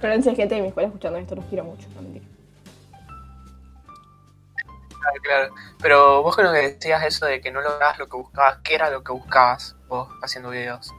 Pero 0.00 0.16
no 0.16 0.22
sé, 0.22 0.34
gente 0.34 0.54
de 0.54 0.62
mi 0.62 0.68
escuela 0.68 0.88
escuchando 0.88 1.18
esto, 1.18 1.34
los 1.34 1.44
quiero 1.46 1.64
mucho. 1.64 1.86
No 1.94 2.02
mentira. 2.02 2.31
Claro, 5.02 5.20
claro. 5.22 5.54
Pero 5.80 6.22
vos 6.22 6.36
lo 6.38 6.52
que 6.52 6.58
decías 6.58 7.04
eso 7.04 7.26
de 7.26 7.40
que 7.40 7.50
no 7.50 7.60
lograbas 7.60 7.98
lo 7.98 8.08
que 8.08 8.16
buscabas, 8.16 8.58
¿qué 8.62 8.74
era 8.74 8.90
lo 8.90 9.02
que 9.02 9.12
buscabas 9.12 9.76
vos 9.88 10.08
haciendo 10.22 10.50
videos? 10.50 10.92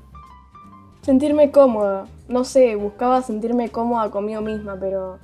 Sentirme 1.02 1.52
cómoda. 1.52 2.06
No 2.28 2.44
sé, 2.44 2.76
buscaba 2.76 3.22
sentirme 3.22 3.70
cómoda 3.70 4.10
conmigo 4.10 4.42
misma, 4.42 4.78
pero. 4.80 5.20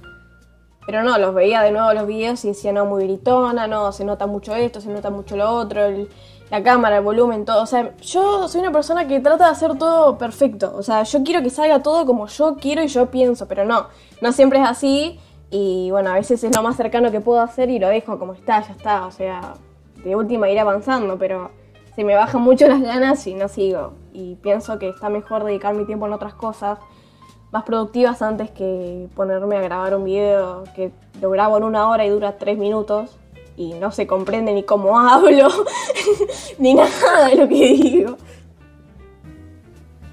Pero 0.85 1.03
no, 1.03 1.17
los 1.17 1.35
veía 1.35 1.61
de 1.61 1.71
nuevo 1.71 1.93
los 1.93 2.07
videos 2.07 2.43
y 2.45 2.49
decía, 2.49 2.71
no, 2.71 2.85
muy 2.85 3.03
gritona, 3.03 3.67
no, 3.67 3.91
se 3.91 4.03
nota 4.05 4.25
mucho 4.25 4.55
esto, 4.55 4.81
se 4.81 4.89
nota 4.89 5.11
mucho 5.11 5.37
lo 5.37 5.47
otro, 5.51 5.81
la 6.49 6.63
cámara, 6.63 6.97
el 6.97 7.03
volumen, 7.03 7.45
todo. 7.45 7.61
O 7.61 7.65
sea, 7.67 7.95
yo 7.97 8.47
soy 8.47 8.61
una 8.61 8.71
persona 8.71 9.07
que 9.07 9.19
trata 9.19 9.45
de 9.45 9.51
hacer 9.51 9.77
todo 9.77 10.17
perfecto. 10.17 10.73
O 10.75 10.81
sea, 10.81 11.03
yo 11.03 11.23
quiero 11.23 11.43
que 11.43 11.51
salga 11.51 11.83
todo 11.83 12.05
como 12.05 12.27
yo 12.27 12.55
quiero 12.55 12.81
y 12.81 12.87
yo 12.87 13.11
pienso, 13.11 13.47
pero 13.47 13.65
no, 13.65 13.87
no 14.21 14.31
siempre 14.31 14.59
es 14.59 14.67
así. 14.67 15.19
Y 15.51 15.89
bueno, 15.91 16.11
a 16.11 16.13
veces 16.13 16.43
es 16.43 16.55
lo 16.55 16.61
más 16.61 16.75
cercano 16.75 17.11
que 17.11 17.21
puedo 17.21 17.41
hacer 17.41 17.69
y 17.69 17.79
lo 17.79 17.87
dejo 17.87 18.19
como 18.19 18.33
está, 18.33 18.61
ya 18.61 18.73
está. 18.73 19.05
O 19.05 19.11
sea, 19.11 19.53
de 20.03 20.15
última 20.15 20.49
ir 20.49 20.59
avanzando, 20.59 21.17
pero 21.17 21.51
se 21.95 22.03
me 22.03 22.15
bajan 22.15 22.41
mucho 22.41 22.67
las 22.67 22.81
ganas 22.81 23.25
y 23.27 23.33
no 23.33 23.47
sigo. 23.47 23.93
Y 24.13 24.35
pienso 24.35 24.79
que 24.79 24.89
está 24.89 25.09
mejor 25.09 25.43
dedicar 25.43 25.73
mi 25.73 25.85
tiempo 25.85 26.05
en 26.05 26.13
otras 26.13 26.33
cosas 26.33 26.79
más 27.51 27.63
productivas 27.63 28.21
antes 28.21 28.51
que 28.51 29.07
ponerme 29.15 29.57
a 29.57 29.61
grabar 29.61 29.95
un 29.95 30.03
video 30.03 30.63
que 30.75 30.91
lo 31.19 31.31
grabo 31.31 31.57
en 31.57 31.63
una 31.63 31.89
hora 31.89 32.05
y 32.05 32.09
dura 32.09 32.37
tres 32.37 32.57
minutos 32.57 33.17
y 33.57 33.73
no 33.73 33.91
se 33.91 34.07
comprende 34.07 34.53
ni 34.53 34.63
cómo 34.63 34.99
hablo, 35.09 35.49
ni 36.57 36.73
nada 36.73 37.27
de 37.27 37.35
lo 37.35 37.47
que 37.47 37.55
digo. 37.55 38.17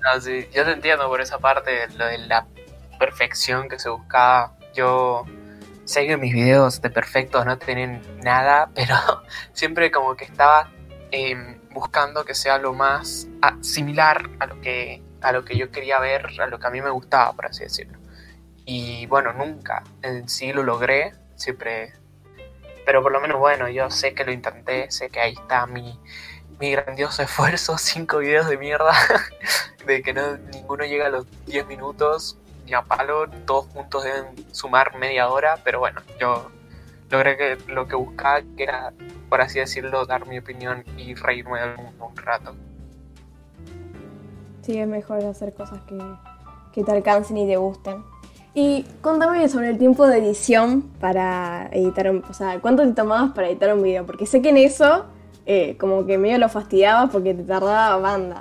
No, 0.03 0.21
sí, 0.21 0.47
yo 0.53 0.65
te 0.65 0.73
entiendo 0.73 1.09
por 1.09 1.21
esa 1.21 1.39
parte, 1.39 1.89
lo 1.97 2.07
de 2.07 2.19
la 2.19 2.47
perfección 2.99 3.69
que 3.69 3.79
se 3.79 3.89
buscaba. 3.89 4.53
Yo 4.77 5.25
sé 5.85 6.07
que 6.07 6.17
mis 6.17 6.35
videos 6.35 6.83
de 6.83 6.91
perfectos 6.91 7.45
no 7.47 7.59
tienen 7.59 8.03
nada, 8.23 8.71
pero 8.75 8.95
siempre 9.53 9.91
como 9.91 10.15
que 10.15 10.25
estaba 10.25 10.71
eh, 11.11 11.59
buscando 11.71 12.25
que 12.25 12.35
sea 12.35 12.59
lo 12.59 12.75
más 12.75 13.27
ah, 13.43 13.57
similar 13.63 14.31
a 14.39 14.47
lo 14.47 14.61
que 14.61 15.03
a 15.23 15.33
lo 15.33 15.45
que 15.45 15.57
yo 15.57 15.71
quería 15.71 15.99
ver, 15.99 16.41
a 16.41 16.47
lo 16.47 16.59
que 16.59 16.67
a 16.67 16.71
mí 16.71 16.81
me 16.81 16.91
gustaba, 16.91 17.33
por 17.33 17.47
así 17.47 17.65
decirlo. 17.65 17.99
Y 18.65 19.07
bueno, 19.07 19.33
nunca 19.33 19.83
en 20.03 20.29
sí 20.29 20.53
lo 20.53 20.63
logré, 20.63 21.15
siempre... 21.35 21.95
Pero 22.85 23.03
por 23.03 23.11
lo 23.11 23.21
menos 23.21 23.39
bueno, 23.41 23.69
yo 23.69 23.91
sé 23.91 24.15
que 24.15 24.25
lo 24.25 24.31
intenté, 24.31 24.89
sé 24.91 25.09
que 25.09 25.21
ahí 25.21 25.33
está 25.33 25.67
mi, 25.67 25.99
mi 26.61 26.71
grandioso 26.71 27.23
esfuerzo, 27.25 27.79
cinco 27.79 28.19
videos 28.19 28.49
de 28.49 28.59
mierda, 28.59 28.93
de 29.87 30.03
que 30.03 30.13
no, 30.13 30.37
ninguno 30.37 30.85
llega 30.85 31.07
a 31.07 31.11
los 31.11 31.27
10 31.47 31.67
minutos, 31.67 32.39
ni 32.67 32.75
a 32.75 32.83
palo, 32.83 33.29
todos 33.47 33.67
juntos 33.67 34.05
deben 34.05 34.27
sumar 34.53 34.99
media 34.99 35.29
hora, 35.29 35.59
pero 35.65 35.79
bueno, 35.79 36.03
yo 36.21 36.51
logré 37.11 37.37
que 37.37 37.57
lo 37.73 37.87
que 37.87 37.97
buscaba, 37.97 38.43
que 38.57 38.65
era, 38.65 38.93
por 39.31 39.41
así 39.41 39.59
decirlo, 39.59 40.05
dar 40.05 40.27
mi 40.27 40.39
opinión 40.39 40.85
y 40.99 41.15
reírme 41.15 41.61
del 41.61 41.77
mundo 41.77 42.07
un 42.07 42.17
rato. 42.17 42.55
Sí, 44.63 44.79
es 44.79 44.89
mejor 44.89 45.25
hacer 45.25 45.55
cosas 45.55 45.81
que, 45.87 45.99
que 46.73 46.83
te 46.83 46.93
alcancen 46.93 47.39
y 47.39 47.47
te 47.47 47.57
gusten. 47.57 48.05
Y 48.53 48.85
contame 49.01 49.49
sobre 49.49 49.69
el 49.69 49.79
tiempo 49.79 50.07
de 50.07 50.19
edición 50.19 50.83
para 50.99 51.69
editar 51.73 52.11
un... 52.11 52.25
O 52.29 52.33
sea, 52.33 52.59
¿cuánto 52.61 52.83
te 52.83 52.93
tomabas 52.93 53.33
para 53.33 53.49
editar 53.49 53.73
un 53.75 53.83
video? 53.83 54.05
Porque 54.07 54.27
sé 54.27 54.43
que 54.43 54.49
en 54.49 54.57
eso 54.57 55.07
eh, 55.45 55.77
como 55.79 56.05
que 56.05 56.19
medio 56.19 56.39
lo 56.39 56.49
fastidiabas 56.49 57.11
porque 57.11 57.33
te 57.33 57.45
tardaba 57.45 57.97
banda. 57.99 58.41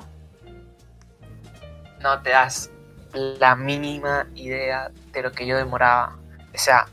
no 2.02 2.22
te 2.22 2.32
das 2.32 2.72
la 3.16 3.56
mínima 3.56 4.28
idea 4.36 4.92
de 5.12 5.22
lo 5.22 5.32
que 5.32 5.48
yo 5.48 5.58
demoraba. 5.58 6.18
O 6.54 6.58
sea, 6.58 6.88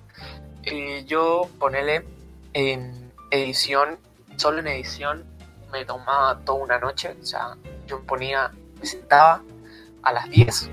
eh, 0.64 1.05
yo 1.07 1.49
ponele 1.59 2.05
en 2.52 3.12
edición, 3.31 3.99
solo 4.37 4.61
en 4.61 4.69
edición, 4.69 5.25
me 5.71 5.85
tomaba 5.85 6.38
toda 6.41 6.62
una 6.62 6.79
noche. 6.79 7.17
O 7.21 7.25
sea, 7.25 7.57
yo 7.87 8.00
ponía, 8.02 8.52
me 8.81 8.87
sentaba 8.87 9.43
a 10.02 10.12
las 10.12 10.29
10, 10.31 10.71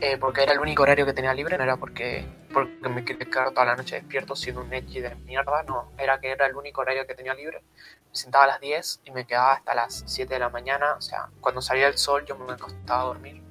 eh, 0.00 0.16
porque 0.18 0.42
era 0.42 0.52
el 0.52 0.60
único 0.60 0.82
horario 0.82 1.06
que 1.06 1.12
tenía 1.12 1.34
libre, 1.34 1.56
no 1.56 1.64
era 1.64 1.76
porque, 1.76 2.26
porque 2.52 2.88
me 2.88 3.04
quedar 3.04 3.50
toda 3.52 3.66
la 3.66 3.76
noche 3.76 3.96
despierto 3.96 4.36
siendo 4.36 4.62
un 4.62 4.72
edgy 4.72 5.00
de 5.00 5.14
mierda, 5.14 5.62
no, 5.62 5.92
era 5.98 6.20
que 6.20 6.30
era 6.30 6.46
el 6.46 6.56
único 6.56 6.82
horario 6.82 7.06
que 7.06 7.14
tenía 7.14 7.34
libre. 7.34 7.62
Me 8.10 8.16
sentaba 8.16 8.44
a 8.44 8.48
las 8.48 8.60
10 8.60 9.00
y 9.04 9.10
me 9.10 9.26
quedaba 9.26 9.54
hasta 9.54 9.74
las 9.74 10.04
7 10.06 10.34
de 10.34 10.40
la 10.40 10.50
mañana, 10.50 10.94
o 10.94 11.00
sea, 11.00 11.28
cuando 11.40 11.62
salía 11.62 11.88
el 11.88 11.96
sol 11.96 12.24
yo 12.26 12.36
me 12.36 12.52
acostaba 12.52 13.02
a 13.02 13.04
dormir 13.06 13.41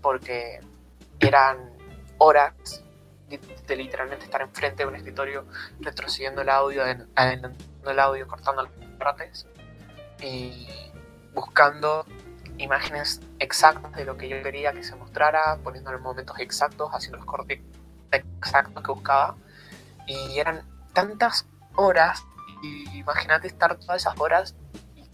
porque 0.00 0.60
eran 1.18 1.70
horas 2.18 2.82
de, 3.28 3.76
literalmente 3.76 4.24
estar 4.24 4.40
enfrente 4.42 4.82
de 4.82 4.88
un 4.88 4.96
escritorio 4.96 5.46
retrocediendo 5.80 6.42
el 6.42 6.48
audio, 6.48 6.82
adelantando 6.82 7.90
el 7.90 7.98
audio, 7.98 8.26
cortando 8.26 8.62
las 8.62 8.72
partes 8.98 9.46
y 10.20 10.66
buscando 11.32 12.04
imágenes 12.58 13.20
exactas 13.38 13.92
de 13.92 14.04
lo 14.04 14.16
que 14.16 14.28
yo 14.28 14.42
quería 14.42 14.72
que 14.72 14.82
se 14.82 14.94
mostrara, 14.96 15.58
poniendo 15.62 15.92
los 15.92 16.00
momentos 16.00 16.38
exactos, 16.38 16.90
haciendo 16.92 17.18
los 17.18 17.26
cortes 17.26 17.60
exactos 18.10 18.82
que 18.82 18.92
buscaba. 18.92 19.36
Y 20.06 20.38
eran 20.38 20.62
tantas 20.92 21.46
horas, 21.76 22.24
imagínate 22.92 23.46
estar 23.46 23.76
todas 23.76 24.02
esas 24.02 24.18
horas 24.18 24.54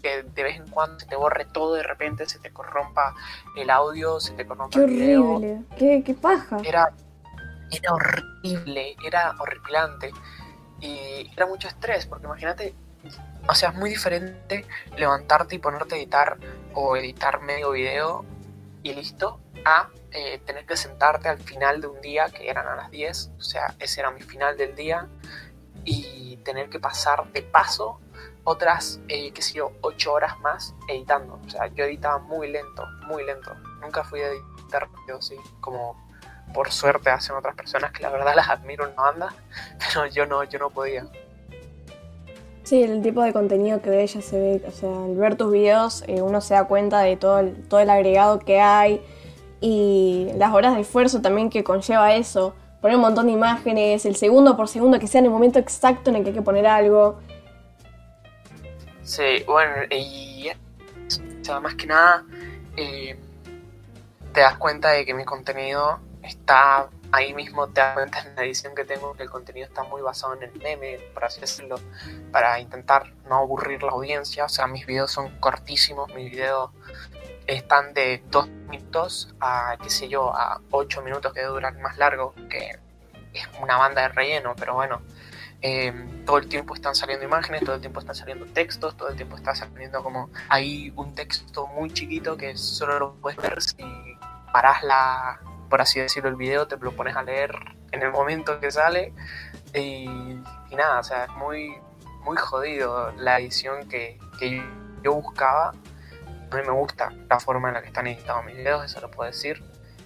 que 0.01 0.23
de 0.23 0.43
vez 0.43 0.57
en 0.57 0.67
cuando 0.67 0.99
se 0.99 1.05
te 1.05 1.15
borre 1.15 1.45
todo 1.45 1.73
de 1.75 1.83
repente, 1.83 2.27
se 2.27 2.39
te 2.39 2.51
corrompa 2.51 3.15
el 3.55 3.69
audio, 3.69 4.19
se 4.19 4.33
te 4.33 4.45
corrompa 4.45 4.77
Qué 4.77 4.85
el 4.85 4.91
video. 4.91 5.31
horrible, 5.35 5.61
qué, 5.77 6.03
qué 6.05 6.13
paja. 6.13 6.57
Era, 6.63 6.93
era 7.71 7.93
horrible, 7.93 8.95
era 9.05 9.35
horripilante. 9.39 10.11
Y 10.79 11.31
era 11.35 11.47
mucho 11.47 11.67
estrés, 11.67 12.05
porque 12.05 12.27
imagínate, 12.27 12.75
o 13.47 13.55
sea, 13.55 13.69
es 13.69 13.75
muy 13.75 13.89
diferente 13.89 14.65
levantarte 14.95 15.55
y 15.55 15.59
ponerte 15.59 15.95
a 15.95 15.97
editar 15.97 16.37
o 16.73 16.95
editar 16.95 17.41
medio 17.41 17.71
video 17.71 18.23
y 18.83 18.93
listo, 18.93 19.39
a 19.65 19.89
eh, 20.11 20.39
tener 20.45 20.65
que 20.65 20.77
sentarte 20.77 21.29
al 21.29 21.39
final 21.39 21.81
de 21.81 21.87
un 21.87 21.99
día, 21.99 22.29
que 22.29 22.49
eran 22.49 22.67
a 22.67 22.75
las 22.75 22.91
10, 22.91 23.31
o 23.37 23.41
sea, 23.41 23.75
ese 23.79 24.01
era 24.01 24.11
mi 24.11 24.21
final 24.21 24.55
del 24.55 24.75
día, 24.75 25.07
y 25.83 26.37
tener 26.37 26.69
que 26.69 26.79
pasar 26.79 27.31
de 27.31 27.41
paso 27.41 27.99
otras, 28.49 29.01
eh, 29.09 29.31
qué 29.33 29.41
sé 29.41 29.55
yo, 29.55 29.73
8 29.81 30.13
horas 30.13 30.39
más 30.39 30.73
editando. 30.87 31.37
O 31.45 31.49
sea, 31.49 31.67
yo 31.67 31.83
editaba 31.83 32.17
muy 32.19 32.49
lento, 32.49 32.85
muy 33.05 33.25
lento. 33.25 33.53
Nunca 33.81 34.05
fui 34.05 34.21
a 34.21 34.29
editar 34.29 34.89
rápido, 34.89 35.17
así 35.17 35.35
como 35.59 35.97
por 36.53 36.71
suerte 36.71 37.09
hacen 37.09 37.35
otras 37.35 37.55
personas 37.55 37.91
que 37.91 38.01
la 38.01 38.09
verdad 38.09 38.33
las 38.37 38.47
admiro 38.47 38.87
en 38.87 38.95
banda, 38.95 39.35
pero 39.79 40.07
yo 40.07 40.25
no, 40.25 40.45
yo 40.45 40.59
no 40.59 40.69
podía. 40.69 41.05
Sí, 42.63 42.83
el 42.83 43.01
tipo 43.01 43.21
de 43.21 43.33
contenido 43.33 43.81
que 43.81 43.89
ve 43.89 44.07
ya 44.07 44.21
se 44.21 44.39
ve, 44.39 44.63
o 44.65 44.71
sea, 44.71 44.91
al 44.91 45.17
ver 45.17 45.35
tus 45.35 45.51
videos 45.51 46.05
eh, 46.07 46.21
uno 46.21 46.39
se 46.39 46.53
da 46.53 46.63
cuenta 46.63 47.01
de 47.01 47.17
todo 47.17 47.39
el, 47.39 47.67
todo 47.67 47.81
el 47.81 47.89
agregado 47.89 48.39
que 48.39 48.61
hay 48.61 49.01
y 49.59 50.29
las 50.35 50.53
horas 50.53 50.75
de 50.75 50.81
esfuerzo 50.81 51.21
también 51.21 51.49
que 51.49 51.65
conlleva 51.65 52.15
eso. 52.15 52.55
Poner 52.79 52.95
un 52.95 53.01
montón 53.01 53.25
de 53.25 53.33
imágenes, 53.33 54.05
el 54.05 54.15
segundo 54.15 54.55
por 54.55 54.69
segundo 54.69 54.99
que 54.99 55.07
sea 55.07 55.19
en 55.19 55.25
el 55.25 55.31
momento 55.31 55.59
exacto 55.59 56.11
en 56.11 56.15
el 56.15 56.23
que 56.23 56.29
hay 56.29 56.35
que 56.35 56.41
poner 56.41 56.65
algo. 56.65 57.19
Sí, 59.07 59.41
bueno, 59.47 59.73
y 59.89 60.49
o 60.49 61.41
sea, 61.41 61.61
más 61.61 61.75
que 61.75 61.87
nada 61.87 62.25
eh, 62.75 63.17
te 64.33 64.41
das 64.41 64.57
cuenta 64.57 64.89
de 64.89 65.05
que 65.05 65.13
mi 65.13 65.23
contenido 65.23 66.01
está 66.21 66.89
ahí 67.13 67.33
mismo 67.33 67.69
te 67.69 67.79
das 67.79 67.93
cuenta 67.93 68.19
en 68.19 68.35
la 68.35 68.43
edición 68.43 68.75
que 68.75 68.83
tengo 68.83 69.13
que 69.13 69.23
el 69.23 69.29
contenido 69.29 69.65
está 69.65 69.83
muy 69.83 70.01
basado 70.01 70.33
en 70.33 70.43
el 70.43 70.59
meme, 70.59 70.99
por 71.13 71.23
así 71.23 71.39
decirlo, 71.39 71.79
para 72.33 72.59
intentar 72.59 73.13
no 73.29 73.35
aburrir 73.35 73.81
la 73.81 73.93
audiencia. 73.93 74.43
O 74.43 74.49
sea, 74.49 74.67
mis 74.67 74.85
videos 74.85 75.09
son 75.09 75.39
cortísimos, 75.39 76.13
mis 76.13 76.29
videos 76.29 76.71
están 77.47 77.93
de 77.93 78.21
2 78.29 78.49
minutos 78.49 79.33
a, 79.39 79.77
qué 79.81 79.89
sé 79.89 80.09
yo, 80.09 80.35
a 80.35 80.59
8 80.71 81.01
minutos 81.01 81.31
que 81.31 81.43
duran 81.43 81.81
más 81.81 81.97
largo, 81.97 82.35
que 82.49 82.77
es 83.33 83.47
una 83.61 83.77
banda 83.77 84.01
de 84.01 84.09
relleno, 84.09 84.53
pero 84.57 84.73
bueno. 84.73 85.01
Eh, 85.61 85.91
todo 86.25 86.37
el 86.37 86.47
tiempo 86.47 86.75
están 86.75 86.93
saliendo 86.93 87.25
imágenes, 87.25 87.63
todo 87.63 87.75
el 87.75 87.81
tiempo 87.81 87.99
están 87.99 88.15
saliendo 88.15 88.45
textos, 88.45 88.95
todo 88.95 89.09
el 89.09 89.15
tiempo 89.15 89.35
está 89.35 89.55
saliendo 89.55 90.03
como 90.03 90.29
hay 90.49 90.93
un 90.95 91.15
texto 91.15 91.65
muy 91.67 91.91
chiquito 91.91 92.37
que 92.37 92.55
solo 92.55 92.99
lo 92.99 93.15
puedes 93.15 93.39
ver 93.39 93.61
si 93.61 93.83
paras 94.51 94.83
la, 94.83 95.39
por 95.69 95.81
así 95.81 95.99
decirlo, 95.99 96.29
el 96.29 96.35
video, 96.35 96.67
te 96.67 96.77
lo 96.77 96.91
pones 96.91 97.15
a 97.15 97.23
leer 97.23 97.55
en 97.91 98.03
el 98.03 98.11
momento 98.11 98.59
que 98.59 98.71
sale 98.71 99.13
y, 99.73 100.07
nada, 100.75 100.99
o 100.99 101.03
sea, 101.03 101.25
es 101.25 101.31
muy, 101.31 101.75
muy 102.23 102.37
jodido 102.37 103.11
la 103.17 103.39
edición 103.39 103.87
que, 103.87 104.19
yo 105.03 105.13
buscaba. 105.13 105.69
A 105.69 106.55
mí 106.55 106.61
me 106.65 106.71
gusta 106.71 107.11
la 107.29 107.39
forma 107.39 107.69
en 107.69 107.75
la 107.75 107.81
que 107.81 107.87
están 107.87 108.07
editados 108.07 108.45
mis 108.45 108.55
videos, 108.57 108.85
eso 108.85 108.99
lo 109.01 109.11
puedo 109.11 109.29
decir, 109.29 109.63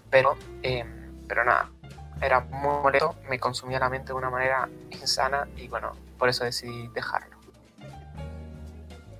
pero, 0.10 0.38
em, 0.64 1.18
pero 1.28 1.46
nada, 1.46 1.70
era 2.22 2.42
muy 2.42 2.82
molesto, 2.84 3.16
me 3.30 3.40
consumía 3.40 3.80
la 3.80 3.90
mente 3.90 4.10
de 4.10 4.14
una 4.14 4.30
manera 4.30 4.70
insana 4.92 5.48
y 5.58 5.68
bueno, 5.68 5.94
por 6.18 6.30
eso 6.30 6.44
decidí 6.44 6.88
dejarlo. 6.90 7.36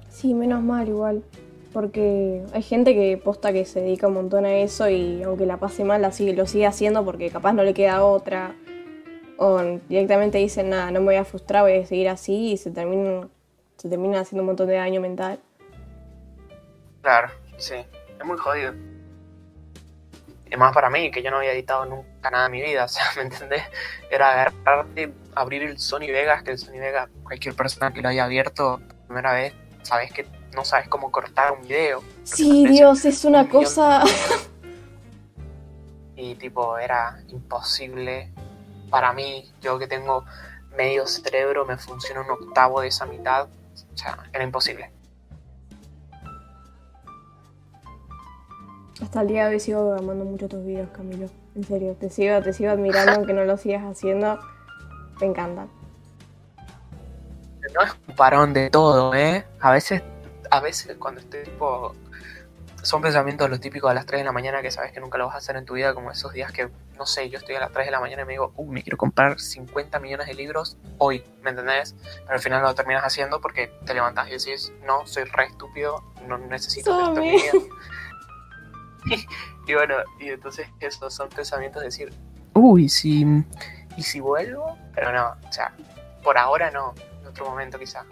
Sí, 0.10 0.34
menos 0.34 0.62
mal 0.62 0.88
igual. 0.88 1.24
Porque 1.74 2.44
hay 2.54 2.62
gente 2.62 2.94
que 2.94 3.18
posta 3.18 3.54
que 3.54 3.66
se 3.66 3.80
dedica 3.80 4.08
un 4.08 4.14
montón 4.14 4.46
a 4.46 4.54
eso 4.54 4.90
y 4.90 5.24
aunque 5.24 5.46
la 5.46 5.58
pase 5.58 5.84
mal, 5.86 6.02
la 6.02 6.12
sigue, 6.12 6.34
lo 6.34 6.46
sigue 6.46 6.68
haciendo 6.68 7.04
porque 7.06 7.32
capaz 7.32 7.54
no 7.54 7.64
le 7.64 7.74
queda 7.74 8.04
otra. 8.04 8.54
O 9.38 9.60
directamente 9.88 10.38
dicen, 10.38 10.70
nada, 10.70 10.92
no 10.92 11.00
me 11.00 11.08
voy 11.08 11.16
a 11.16 11.26
frustrar, 11.26 11.64
voy 11.64 11.78
a 11.78 11.86
seguir 11.86 12.10
así 12.10 12.52
y 12.52 12.58
se 12.58 12.72
terminan, 12.72 13.30
se 13.78 13.90
termina 13.90 14.20
haciendo 14.20 14.44
un 14.44 14.48
montón 14.48 14.68
de 14.68 14.76
daño 14.76 15.00
mental. 15.00 15.40
Claro, 17.02 17.30
sí, 17.58 17.76
es 18.20 18.26
muy 18.26 18.38
jodido. 18.38 18.74
Y 20.52 20.58
más 20.58 20.74
para 20.74 20.90
mí, 20.90 21.10
que 21.10 21.24
yo 21.24 21.32
no 21.32 21.38
había 21.38 21.54
editado 21.54 21.86
nunca 21.86 22.11
nada 22.30 22.46
en 22.46 22.52
mi 22.52 22.62
vida, 22.62 22.84
o 22.86 22.88
sea, 22.88 23.06
¿me 23.16 23.24
entendés? 23.24 23.64
Era 24.10 24.32
agarrarte, 24.32 25.14
abrir 25.34 25.64
el 25.64 25.80
Sony 25.80 26.08
Vegas, 26.12 26.44
que 26.44 26.52
el 26.52 26.60
Sony 26.60 26.80
Vegas, 26.80 27.10
cualquier 27.24 27.56
persona 27.56 27.92
que 27.92 28.02
lo 28.02 28.10
haya 28.10 28.26
abierto 28.26 28.80
por 28.88 28.98
primera 29.08 29.34
vez, 29.34 29.54
sabes 29.82 30.12
que 30.12 30.28
no 30.54 30.66
sabes 30.66 30.88
cómo 30.90 31.12
cortar 31.12 31.54
un 31.54 31.68
video. 31.68 32.04
Sí, 32.24 32.68
Dios, 32.68 33.06
es 33.06 33.26
una 33.26 33.48
cosa... 33.48 34.04
Y 36.14 36.36
tipo, 36.36 36.78
era 36.78 37.20
imposible 37.30 38.32
para 38.92 39.12
mí, 39.12 39.52
yo 39.60 39.80
que 39.80 39.88
tengo 39.88 40.24
medio 40.78 41.08
cerebro, 41.08 41.66
me 41.66 41.78
funciona 41.78 42.22
un 42.22 42.30
octavo 42.30 42.82
de 42.82 42.90
esa 42.90 43.08
mitad. 43.08 43.48
O 43.92 43.98
sea, 43.98 44.30
era 44.32 44.44
imposible. 44.44 44.92
Hasta 49.02 49.22
el 49.22 49.28
día 49.28 49.48
de 49.48 49.56
hoy 49.56 49.60
sigo 49.60 49.94
amando 49.94 50.26
mucho 50.26 50.48
tus 50.48 50.64
videos, 50.66 50.90
Camilo. 50.92 51.28
En 51.56 51.64
serio, 51.64 51.96
te 52.00 52.10
sigo, 52.10 52.42
te 52.42 52.54
sigo 52.54 52.72
admirando 52.72 53.14
aunque 53.14 53.34
no 53.34 53.44
lo 53.46 53.58
sigas 53.58 53.84
haciendo. 53.84 54.40
Me 55.20 55.28
encantan. 55.28 55.70
No 57.74 57.84
es 57.84 57.92
un 58.08 58.16
parón 58.16 58.54
de 58.54 58.70
todo, 58.70 59.14
¿eh? 59.14 59.46
A 59.60 59.72
veces 59.72 60.02
a 60.52 60.60
veces 60.60 60.96
cuando 61.00 61.22
estoy 61.22 61.44
tipo... 61.44 61.96
Son 62.84 63.00
pensamientos 63.00 63.48
los 63.48 63.60
típicos 63.60 63.92
a 63.92 63.94
las 63.94 64.08
3 64.08 64.22
de 64.22 64.26
la 64.26 64.32
mañana 64.32 64.64
que 64.64 64.72
sabes 64.72 64.92
que 64.92 65.00
nunca 65.00 65.20
lo 65.20 65.28
vas 65.28 65.36
a 65.36 65.38
hacer 65.38 65.56
en 65.56 65.66
tu 65.66 65.76
vida, 65.76 65.94
como 65.94 66.10
esos 66.10 66.34
días 66.34 66.52
que, 66.52 66.68
no 66.98 67.06
sé, 67.06 67.30
yo 67.30 67.38
estoy 67.38 67.54
a 67.54 67.60
las 67.60 67.72
3 67.72 67.86
de 67.86 67.92
la 67.92 68.00
mañana 68.00 68.24
y 68.24 68.26
me 68.26 68.34
digo, 68.34 68.54
uh, 68.56 68.66
me 68.66 68.82
quiero 68.82 68.98
comprar 68.98 69.40
50 69.40 70.00
millones 70.00 70.26
de 70.26 70.34
libros 70.34 70.78
hoy, 70.98 71.24
¿me 71.44 71.52
entendés? 71.52 71.94
Pero 72.24 72.34
al 72.34 72.40
final 72.40 72.64
lo 72.64 72.74
terminas 72.74 73.04
haciendo 73.04 73.40
porque 73.40 73.72
te 73.86 73.94
levantas 73.94 74.28
y 74.30 74.32
decís, 74.32 74.74
no, 74.84 75.06
soy 75.06 75.26
re 75.26 75.46
estúpido, 75.46 76.04
no 76.28 76.40
necesito 76.40 77.00
esto 77.00 77.18
en 77.18 77.20
mi 77.22 77.32
vida. 77.34 77.52
y 79.68 79.74
bueno, 79.74 79.96
y 80.20 80.30
entonces 80.30 80.68
esos 80.80 81.14
son 81.14 81.30
pensamientos 81.30 81.82
de 81.82 81.88
decir, 81.88 82.14
uy, 82.54 82.90
si, 82.90 83.26
¿y 83.98 84.04
si 84.04 84.20
vuelvo? 84.20 84.78
Pero 84.96 85.12
no, 85.12 85.36
o 85.48 85.52
sea, 85.52 85.74
por 86.24 86.38
ahora 86.38 86.72
no, 86.72 86.94
en 87.22 87.28
otro 87.28 87.46
momento 87.46 87.80
quizá. 87.80 88.06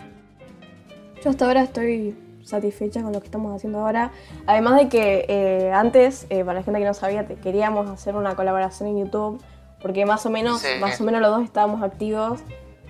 Yo 1.23 1.29
hasta 1.29 1.45
ahora 1.45 1.63
estoy 1.63 2.15
satisfecha 2.43 3.01
con 3.01 3.13
lo 3.13 3.19
que 3.19 3.25
estamos 3.25 3.55
haciendo 3.55 3.79
ahora. 3.79 4.11
Además 4.47 4.77
de 4.77 4.89
que 4.89 5.25
eh, 5.27 5.71
antes, 5.71 6.25
eh, 6.29 6.43
para 6.43 6.59
la 6.59 6.63
gente 6.63 6.79
que 6.79 6.85
no 6.85 6.93
sabía, 6.93 7.25
te 7.25 7.35
queríamos 7.35 7.89
hacer 7.89 8.15
una 8.15 8.35
colaboración 8.35 8.89
en 8.89 9.05
YouTube, 9.05 9.41
porque 9.81 10.05
más 10.05 10.25
o 10.25 10.29
menos, 10.29 10.63
más 10.81 10.99
o 10.99 11.03
menos 11.03 11.21
los 11.21 11.31
dos 11.31 11.43
estábamos 11.43 11.83
activos 11.83 12.41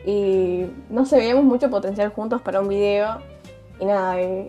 y 0.05 0.65
no 0.89 1.05
se 1.05 1.17
veíamos 1.17 1.43
mucho 1.43 1.69
potencial 1.69 2.09
juntos 2.09 2.41
para 2.41 2.61
un 2.61 2.67
video. 2.67 3.19
Y 3.79 3.85
nada, 3.85 4.19
eh, 4.19 4.47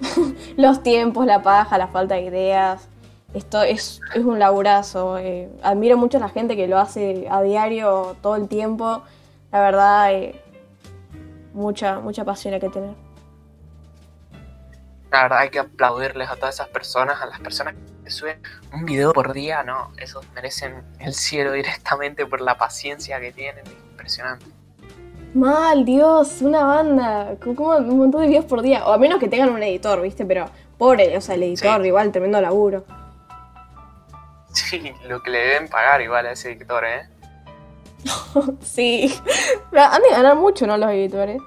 los 0.56 0.82
tiempos, 0.82 1.26
la 1.26 1.42
paja, 1.42 1.78
la 1.78 1.88
falta 1.88 2.14
de 2.14 2.22
ideas. 2.22 2.88
Esto 3.34 3.62
es, 3.62 4.00
es 4.14 4.24
un 4.24 4.38
laburazo. 4.38 5.16
admiro 5.62 5.96
mucho 5.96 6.18
a 6.18 6.20
la 6.20 6.28
gente 6.28 6.56
que 6.56 6.66
lo 6.66 6.78
hace 6.78 7.26
a 7.30 7.42
diario, 7.42 8.16
todo 8.22 8.36
el 8.36 8.48
tiempo. 8.48 9.02
La 9.52 9.60
verdad, 9.60 10.10
mucha, 11.52 12.00
mucha 12.00 12.24
pasión 12.24 12.54
hay 12.54 12.60
que 12.60 12.70
tener. 12.70 12.94
La 15.10 15.22
verdad 15.22 15.38
hay 15.40 15.50
que 15.50 15.58
aplaudirles 15.58 16.28
a 16.28 16.36
todas 16.36 16.54
esas 16.54 16.68
personas, 16.68 17.20
a 17.20 17.26
las 17.26 17.40
personas 17.40 17.74
que 18.04 18.10
suben 18.10 18.40
un 18.72 18.84
video 18.84 19.12
por 19.12 19.32
día, 19.32 19.64
no, 19.64 19.92
esos 19.96 20.24
merecen 20.34 20.84
el 21.00 21.14
cielo 21.14 21.52
directamente 21.52 22.26
por 22.26 22.40
la 22.40 22.56
paciencia 22.56 23.20
que 23.20 23.32
tienen, 23.32 23.64
impresionante. 23.90 24.46
Mal, 25.34 25.84
Dios, 25.84 26.42
una 26.42 26.64
banda, 26.64 27.36
como 27.42 27.76
un 27.76 27.98
montón 27.98 28.22
de 28.22 28.26
videos 28.26 28.44
por 28.46 28.62
día, 28.62 28.84
o 28.86 28.92
a 28.92 28.98
menos 28.98 29.20
que 29.20 29.28
tengan 29.28 29.50
un 29.50 29.62
editor, 29.62 30.02
¿viste? 30.02 30.24
Pero 30.24 30.46
pobre, 30.76 31.16
o 31.16 31.20
sea, 31.20 31.36
el 31.36 31.44
editor, 31.44 31.84
igual, 31.86 32.10
tremendo 32.10 32.40
laburo. 32.40 32.84
Sí, 34.52 34.92
lo 35.08 35.22
que 35.22 35.30
le 35.30 35.38
deben 35.38 35.68
pagar 35.68 36.00
igual 36.00 36.26
a 36.26 36.32
ese 36.32 36.52
editor, 36.52 36.84
¿eh? 36.84 37.08
sí, 38.60 39.14
han 39.72 40.02
de 40.02 40.10
ganar 40.10 40.34
mucho, 40.34 40.66
¿no? 40.66 40.76
Los 40.76 40.90
editores. 40.90 41.40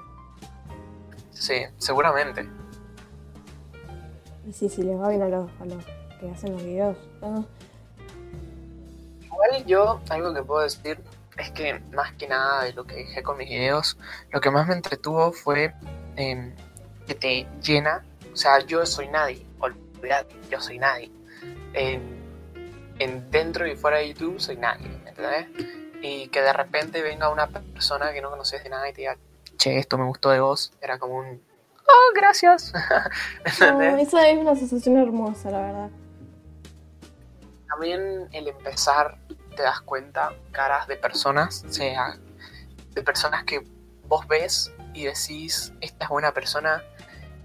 Sí, 1.32 1.54
seguramente. 1.76 2.48
Sí, 4.50 4.70
sí, 4.70 4.82
les 4.82 4.98
va 4.98 5.10
bien 5.10 5.22
a 5.22 5.28
los, 5.28 5.50
que 6.20 6.30
hacen 6.30 6.52
los 6.52 6.64
videos. 6.64 6.96
Igual 9.22 9.66
yo, 9.66 10.00
algo 10.08 10.32
que 10.32 10.42
puedo 10.42 10.62
decir 10.62 10.98
es 11.36 11.50
que 11.50 11.80
más 11.92 12.12
que 12.14 12.28
nada 12.28 12.64
de 12.64 12.72
lo 12.72 12.84
que 12.84 12.96
dije 12.96 13.22
con 13.22 13.36
mis 13.36 13.48
videos, 13.48 13.98
lo 14.30 14.40
que 14.40 14.50
más 14.50 14.66
me 14.66 14.74
entretuvo 14.74 15.32
fue 15.32 15.74
em, 16.16 16.54
que 17.06 17.14
te 17.14 17.46
llena. 17.62 18.04
O 18.32 18.36
sea, 18.36 18.60
yo 18.60 18.84
soy 18.86 19.08
nadie, 19.08 19.46
olvidate, 19.58 20.34
yo 20.50 20.60
soy 20.60 20.78
nadie. 20.78 21.10
En, 21.72 22.22
dentro 23.30 23.66
y 23.66 23.74
fuera 23.74 23.98
de 23.98 24.08
YouTube 24.08 24.40
soy 24.40 24.56
nadie, 24.56 24.86
¿entendés? 25.06 25.46
Y 26.00 26.28
que 26.28 26.40
de 26.40 26.52
repente 26.52 27.02
venga 27.02 27.28
una 27.28 27.48
persona 27.48 28.12
que 28.12 28.20
no 28.22 28.30
conoces 28.30 28.62
de 28.62 28.70
nada 28.70 28.88
y 28.88 28.92
te 28.92 29.00
diga, 29.02 29.16
che, 29.56 29.78
esto 29.78 29.98
me 29.98 30.04
gustó 30.04 30.30
de 30.30 30.40
vos, 30.40 30.72
era 30.80 30.98
como 30.98 31.16
un 31.18 31.40
oh, 31.86 32.12
gracias. 32.14 32.72
esa 33.44 34.28
es 34.28 34.38
una 34.38 34.54
sensación 34.54 34.96
hermosa, 34.98 35.50
la 35.50 35.60
verdad. 35.60 35.90
También 37.68 38.28
el 38.32 38.48
empezar, 38.48 39.18
te 39.54 39.62
das 39.62 39.80
cuenta, 39.80 40.32
caras 40.52 40.86
de 40.86 40.96
personas, 40.96 41.64
sea, 41.68 42.16
de 42.92 43.02
personas 43.02 43.44
que 43.44 43.64
vos 44.06 44.26
ves 44.26 44.72
y 44.92 45.04
decís, 45.04 45.72
esta 45.80 46.04
es 46.04 46.10
buena 46.10 46.32
persona 46.32 46.82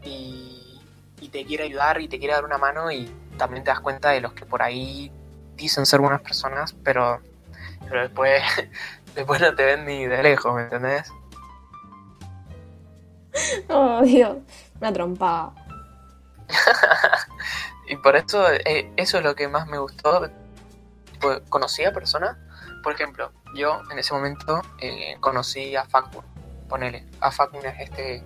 y, 0.04 0.80
y 1.19 1.30
te 1.30 1.45
quiere 1.45 1.65
ayudar 1.65 2.02
y 2.02 2.08
te 2.08 2.19
quiere 2.19 2.34
dar 2.34 2.45
una 2.45 2.58
mano 2.58 2.91
y 2.91 3.12
también 3.38 3.63
te 3.63 3.72
das 3.72 3.80
cuenta 3.80 4.12
de 4.12 4.22
los 4.22 4.34
que 4.34 4.45
por 4.45 4.62
ahí 4.62 5.12
dicen 5.56 5.86
ser 5.86 6.00
buenas 6.00 6.22
personas, 6.22 6.74
pero, 6.84 7.22
pero 7.88 8.02
después, 8.02 8.43
después 9.15 9.41
no 9.41 9.56
te 9.56 9.65
ven 9.65 9.86
ni 9.86 10.06
de 10.06 10.24
lejos, 10.24 10.54
¿me 10.56 10.63
entendés? 10.63 11.12
oh, 13.69 14.02
Dios, 14.02 14.38
una 14.80 14.93
trompada. 14.93 15.54
y 17.88 17.95
por 17.98 18.15
eso, 18.15 18.50
eh, 18.52 18.91
eso 18.95 19.17
es 19.17 19.24
lo 19.24 19.36
que 19.36 19.48
más 19.48 19.67
me 19.67 19.78
gustó. 19.78 20.30
Pues, 21.19 21.41
conocí 21.49 21.84
a 21.84 21.91
personas, 21.91 22.38
por 22.84 22.93
ejemplo, 22.93 23.32
yo 23.55 23.82
en 23.91 23.99
ese 23.99 24.13
momento 24.13 24.62
eh, 24.79 25.17
conocí 25.19 25.75
a 25.75 25.86
Factor 25.86 26.23
ponele, 26.69 27.03
a 27.19 27.32
Facun 27.32 27.65
es 27.65 27.79
este 27.79 28.23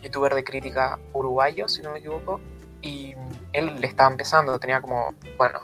youtuber 0.00 0.34
de 0.34 0.44
crítica 0.44 0.98
uruguayo, 1.12 1.68
si 1.68 1.82
no 1.82 1.92
me 1.92 1.98
equivoco, 1.98 2.40
y 2.80 3.14
él 3.52 3.78
le 3.78 3.86
estaba 3.86 4.10
empezando, 4.10 4.58
tenía 4.58 4.80
como, 4.80 5.14
bueno, 5.36 5.60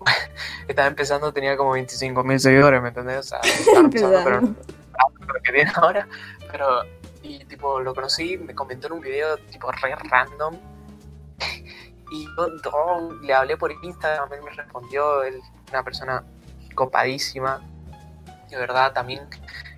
estaba 0.68 0.88
empezando, 0.88 1.32
tenía 1.32 1.56
como 1.56 1.72
25 1.72 2.24
mil 2.24 2.40
seguidores, 2.40 2.80
¿me 2.80 2.88
entendés? 2.88 3.18
O 3.18 3.22
sea, 3.22 3.40
estaba 3.44 3.80
empezando, 3.80 4.20
pero 4.24 4.40
no 4.40 4.54
lo 5.26 5.42
que 5.42 5.52
tiene 5.52 5.70
ahora, 5.74 6.08
pero, 6.50 6.84
y 7.22 7.44
tipo, 7.44 7.80
lo 7.80 7.94
conocí, 7.94 8.38
me 8.38 8.54
comentó 8.54 8.86
en 8.86 8.94
un 8.94 9.00
video, 9.00 9.36
tipo, 9.50 9.70
re 9.70 9.94
random, 9.96 10.56
y 12.12 12.26
yo 12.36 13.10
le 13.20 13.34
hablé 13.34 13.56
por 13.58 13.72
Instagram, 13.72 14.32
él 14.32 14.42
me 14.42 14.50
respondió, 14.52 15.24
él 15.24 15.42
una 15.70 15.82
persona 15.82 16.24
copadísima, 16.74 17.62
de 18.50 18.56
verdad, 18.56 18.92
también 18.92 19.22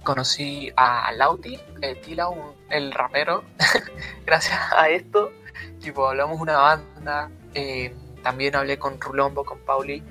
conocí 0.05 0.72
a 0.77 1.11
Lauti, 1.12 1.59
el 1.81 2.01
Tila, 2.01 2.29
el 2.70 2.92
rapero, 2.92 3.44
gracias 4.27 4.59
a 4.77 4.88
esto, 4.88 5.33
tipo, 5.81 6.07
hablamos 6.07 6.40
una 6.40 6.59
banda, 6.59 7.31
eh, 7.55 7.94
también 8.22 8.57
hablé 8.57 8.79
con 8.79 9.01
Rulombo, 9.01 9.44
con 9.44 9.59
Pauli, 9.61 10.03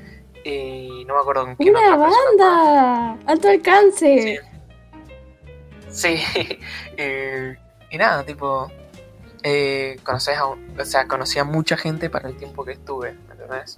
y 0.44 1.04
no 1.06 1.16
me 1.16 1.22
acuerdo 1.22 1.46
con 1.46 1.56
quién 1.56 1.76
¡Una 1.76 1.98
banda! 1.98 3.18
¡Alto 3.26 3.50
alcance! 3.50 4.42
Sí, 5.90 6.18
sí. 6.18 6.60
eh, 6.98 7.58
y 7.90 7.98
nada, 7.98 8.24
tipo, 8.24 8.72
eh, 9.44 9.98
conoces 10.04 10.38
a, 10.38 10.46
o 10.46 10.58
sea, 10.84 11.08
conocí 11.08 11.40
a 11.40 11.44
mucha 11.44 11.78
gente 11.78 12.10
para 12.10 12.30
el 12.30 12.38
tiempo 12.38 12.64
que 12.66 12.74
estuve, 12.74 13.14
¿me 13.28 13.34
entendés? 13.34 13.78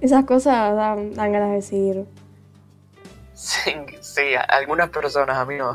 Esas 0.00 0.24
cosas 0.24 0.74
dan, 0.74 1.14
dan 1.14 1.32
ganas 1.32 1.52
de 1.52 1.62
seguir. 1.62 2.06
Sí, 3.34 3.72
sí, 4.00 4.22
algunas 4.48 4.90
personas, 4.90 5.36
a 5.36 5.44
mí 5.44 5.56
no. 5.56 5.74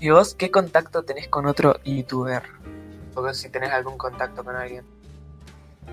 ¿Y 0.00 0.10
vos 0.10 0.34
qué 0.34 0.50
contacto 0.50 1.02
tenés 1.02 1.28
con 1.28 1.46
otro 1.46 1.78
youtuber? 1.84 2.42
O 3.14 3.32
si 3.32 3.48
tenés 3.48 3.70
algún 3.70 3.96
contacto 3.96 4.44
con 4.44 4.56
alguien. 4.56 4.84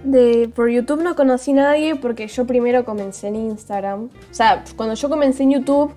De, 0.04 0.52
por 0.54 0.70
YouTube 0.70 1.04
no 1.04 1.16
conocí 1.16 1.52
a 1.52 1.56
nadie 1.56 1.96
porque 1.96 2.28
yo 2.28 2.46
primero 2.46 2.84
comencé 2.84 3.28
en 3.28 3.36
Instagram. 3.36 4.06
O 4.06 4.34
sea, 4.34 4.64
cuando 4.76 4.96
yo 4.96 5.10
comencé 5.10 5.44
en 5.44 5.52
YouTube 5.52 5.94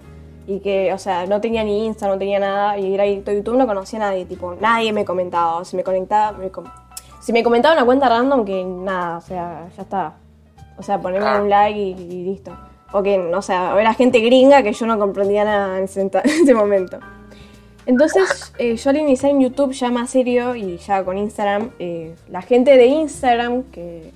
y 0.46 0.60
que, 0.60 0.92
o 0.92 0.98
sea, 0.98 1.26
no 1.26 1.40
tenía 1.40 1.64
ni 1.64 1.86
Insta, 1.86 2.06
no 2.06 2.18
tenía 2.18 2.38
nada, 2.38 2.78
y 2.78 2.92
era 2.92 3.04
directo 3.04 3.30
a 3.30 3.34
YouTube, 3.34 3.56
no 3.56 3.66
conocía 3.66 3.98
a 3.98 4.10
nadie, 4.10 4.26
tipo, 4.26 4.54
nadie 4.60 4.92
me 4.92 5.04
comentaba. 5.04 5.64
Si 5.64 5.74
me 5.74 5.82
conectaba, 5.82 6.36
me 6.36 6.50
si 7.24 7.32
me 7.32 7.42
comentaba 7.42 7.74
una 7.74 7.86
cuenta 7.86 8.06
random, 8.06 8.44
que 8.44 8.62
nada, 8.66 9.16
o 9.16 9.20
sea, 9.22 9.66
ya 9.74 9.82
está. 9.82 10.12
O 10.76 10.82
sea, 10.82 11.00
ponerme 11.00 11.40
un 11.40 11.48
like 11.48 11.78
y, 11.78 11.92
y 11.92 12.24
listo. 12.24 12.54
O 12.92 13.02
que, 13.02 13.16
no 13.16 13.40
sé, 13.40 13.54
era 13.54 13.94
gente 13.94 14.20
gringa 14.20 14.62
que 14.62 14.74
yo 14.74 14.84
no 14.84 14.98
comprendía 14.98 15.42
nada 15.42 15.78
en 15.78 15.84
ese, 15.84 16.02
en 16.02 16.10
ese 16.12 16.52
momento. 16.52 16.98
Entonces, 17.86 18.52
eh, 18.58 18.76
yo 18.76 18.90
al 18.90 18.98
iniciar 18.98 19.32
en 19.32 19.40
YouTube 19.40 19.72
ya 19.72 19.90
más 19.90 20.10
serio 20.10 20.54
y 20.54 20.76
ya 20.76 21.02
con 21.02 21.16
Instagram, 21.16 21.70
eh, 21.78 22.14
la 22.28 22.42
gente 22.42 22.76
de 22.76 22.86
Instagram, 22.88 23.62
que, 23.70 24.12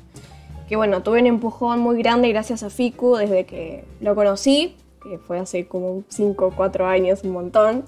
que 0.68 0.76
bueno, 0.76 1.02
tuve 1.02 1.20
un 1.20 1.28
empujón 1.28 1.80
muy 1.80 1.96
grande 2.02 2.28
gracias 2.28 2.62
a 2.62 2.68
Fiku 2.68 3.16
desde 3.16 3.46
que 3.46 3.86
lo 4.02 4.14
conocí, 4.14 4.76
que 5.02 5.16
fue 5.16 5.38
hace 5.38 5.66
como 5.66 6.02
5 6.08 6.46
o 6.46 6.50
4 6.50 6.86
años, 6.86 7.24
un 7.24 7.30
montón. 7.30 7.84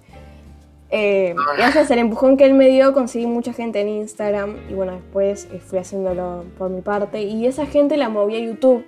Eh, 0.90 1.34
gracias 1.56 1.90
al 1.90 2.00
empujón 2.00 2.36
que 2.36 2.44
él 2.44 2.54
me 2.54 2.68
dio, 2.68 2.92
conseguí 2.92 3.26
mucha 3.26 3.52
gente 3.52 3.80
en 3.80 3.88
Instagram 3.88 4.56
y 4.68 4.74
bueno, 4.74 4.92
después 4.92 5.46
eh, 5.52 5.60
fui 5.60 5.78
haciéndolo 5.78 6.44
por 6.58 6.68
mi 6.70 6.80
parte 6.80 7.22
y 7.22 7.46
esa 7.46 7.66
gente 7.66 7.96
la 7.96 8.08
moví 8.08 8.36
a 8.36 8.40
YouTube. 8.40 8.84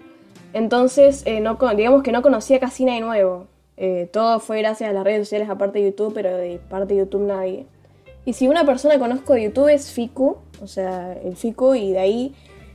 Entonces, 0.52 1.22
eh, 1.26 1.40
no, 1.40 1.58
digamos 1.76 2.02
que 2.02 2.12
no 2.12 2.22
conocía 2.22 2.60
casi 2.60 2.84
nadie 2.84 3.00
nuevo. 3.00 3.46
Eh, 3.76 4.08
todo 4.12 4.38
fue 4.38 4.58
gracias 4.58 4.90
a 4.90 4.92
las 4.92 5.04
redes 5.04 5.26
sociales 5.26 5.48
aparte 5.48 5.78
de 5.78 5.86
YouTube, 5.86 6.12
pero 6.14 6.36
de 6.36 6.60
parte 6.68 6.94
de 6.94 7.00
YouTube 7.00 7.26
nadie. 7.26 7.66
Y 8.24 8.34
si 8.34 8.46
una 8.46 8.64
persona 8.64 8.98
conozco 8.98 9.32
de 9.34 9.44
YouTube 9.44 9.68
es 9.68 9.90
Fiku, 9.90 10.36
o 10.60 10.66
sea, 10.66 11.14
el 11.24 11.36
Fiku, 11.36 11.74
y 11.74 11.92
de 11.92 11.98
ahí 11.98 12.34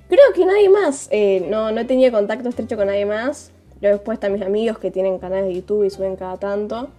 creo 0.09 0.33
que 0.33 0.45
nadie 0.45 0.69
más. 0.69 1.07
Eh, 1.11 1.45
no, 1.49 1.71
no 1.71 1.85
tenía 1.85 2.11
contacto 2.11 2.49
estrecho 2.49 2.75
con 2.75 2.87
nadie 2.87 3.05
más. 3.05 3.51
Luego 3.79 3.97
después 3.97 4.15
están 4.15 4.33
mis 4.33 4.41
amigos 4.41 4.79
que 4.79 4.89
tienen 4.89 5.19
canales 5.19 5.45
de 5.45 5.55
YouTube 5.55 5.83
y 5.83 5.89
suben 5.89 6.15
cada 6.15 6.37
tanto. 6.37 6.89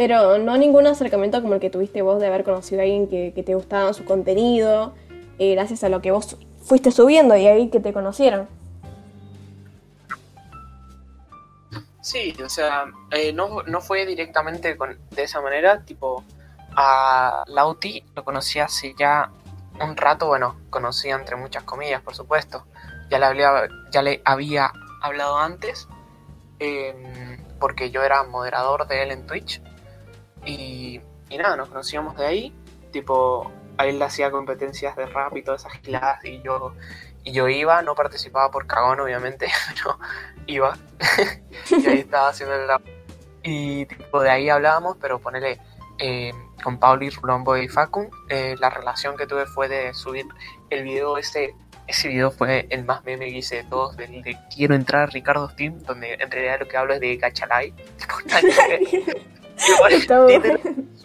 Pero 0.00 0.38
no 0.38 0.56
ningún 0.56 0.86
acercamiento 0.86 1.42
como 1.42 1.52
el 1.52 1.60
que 1.60 1.68
tuviste 1.68 2.00
vos 2.00 2.22
de 2.22 2.26
haber 2.26 2.42
conocido 2.42 2.80
a 2.80 2.84
alguien 2.84 3.06
que, 3.06 3.42
te 3.44 3.54
gustaba 3.54 3.92
su 3.92 4.06
contenido, 4.06 4.94
eh, 5.38 5.52
gracias 5.54 5.84
a 5.84 5.90
lo 5.90 6.00
que 6.00 6.10
vos 6.10 6.38
fuiste 6.62 6.90
subiendo 6.90 7.36
y 7.36 7.46
ahí 7.46 7.68
que 7.68 7.80
te 7.80 7.92
conocieron. 7.92 8.48
Sí, 12.00 12.34
o 12.42 12.48
sea, 12.48 12.86
eh, 13.10 13.34
no, 13.34 13.62
no 13.64 13.82
fue 13.82 14.06
directamente 14.06 14.74
con, 14.78 14.98
de 15.10 15.22
esa 15.22 15.42
manera, 15.42 15.84
tipo, 15.84 16.24
a 16.74 17.44
Lauti 17.48 18.02
lo 18.16 18.24
conocí 18.24 18.58
hace 18.58 18.94
ya 18.98 19.30
un 19.82 19.98
rato, 19.98 20.28
bueno, 20.28 20.56
conocí 20.70 21.10
entre 21.10 21.36
muchas 21.36 21.64
comillas, 21.64 22.00
por 22.00 22.14
supuesto, 22.14 22.64
ya 23.10 23.18
le, 23.18 23.26
había, 23.26 23.68
ya 23.90 24.00
le 24.00 24.22
había 24.24 24.72
hablado 25.02 25.36
antes, 25.36 25.88
eh, 26.58 27.38
porque 27.60 27.90
yo 27.90 28.02
era 28.02 28.22
moderador 28.22 28.88
de 28.88 29.02
él 29.02 29.10
en 29.10 29.26
Twitch, 29.26 29.60
y, 30.44 31.00
y 31.28 31.38
nada, 31.38 31.56
nos 31.56 31.68
conocíamos 31.68 32.16
de 32.16 32.26
ahí, 32.26 32.54
tipo, 32.92 33.50
a 33.76 33.86
él 33.86 33.98
le 33.98 34.04
hacía 34.04 34.30
competencias 34.30 34.96
de 34.96 35.06
rap 35.06 35.36
y 35.36 35.42
todas 35.42 35.64
esas 35.64 35.80
giladas, 35.80 36.24
y 36.24 36.42
yo, 36.42 36.74
y 37.24 37.32
yo 37.32 37.48
iba, 37.48 37.82
no 37.82 37.94
participaba 37.94 38.50
por 38.50 38.66
cagón, 38.66 39.00
obviamente, 39.00 39.46
pero 39.74 39.98
iba 40.46 40.76
y 41.70 41.86
ahí 41.86 41.98
estaba 42.00 42.28
haciendo 42.28 42.54
el 42.54 42.68
rap. 42.68 42.82
Y 43.42 43.86
tipo, 43.86 44.20
de 44.20 44.30
ahí 44.30 44.50
hablábamos, 44.50 44.96
pero 45.00 45.18
ponele 45.18 45.58
eh, 45.98 46.32
con 46.62 46.78
Pauli, 46.78 47.10
Rulombo 47.10 47.56
y 47.56 47.68
Facun, 47.68 48.10
eh, 48.28 48.56
la 48.58 48.70
relación 48.70 49.16
que 49.16 49.26
tuve 49.26 49.46
fue 49.46 49.68
de 49.68 49.94
subir 49.94 50.26
el 50.68 50.84
video 50.84 51.16
ese. 51.16 51.54
Ese 51.86 52.06
video 52.06 52.30
fue 52.30 52.68
el 52.70 52.84
más 52.84 53.04
meme 53.04 53.24
que 53.30 53.38
hice 53.38 53.56
de 53.56 53.64
todos, 53.64 53.96
del 53.96 54.22
de 54.22 54.38
Quiero 54.54 54.76
entrar 54.76 55.02
a 55.02 55.06
Ricardo 55.06 55.48
Steam, 55.48 55.80
donde 55.80 56.14
en 56.14 56.30
realidad 56.30 56.60
lo 56.60 56.68
que 56.68 56.76
hablo 56.76 56.94
es 56.94 57.00
de 57.00 57.16
Gachalai. 57.16 57.74
Ver. 60.26 60.60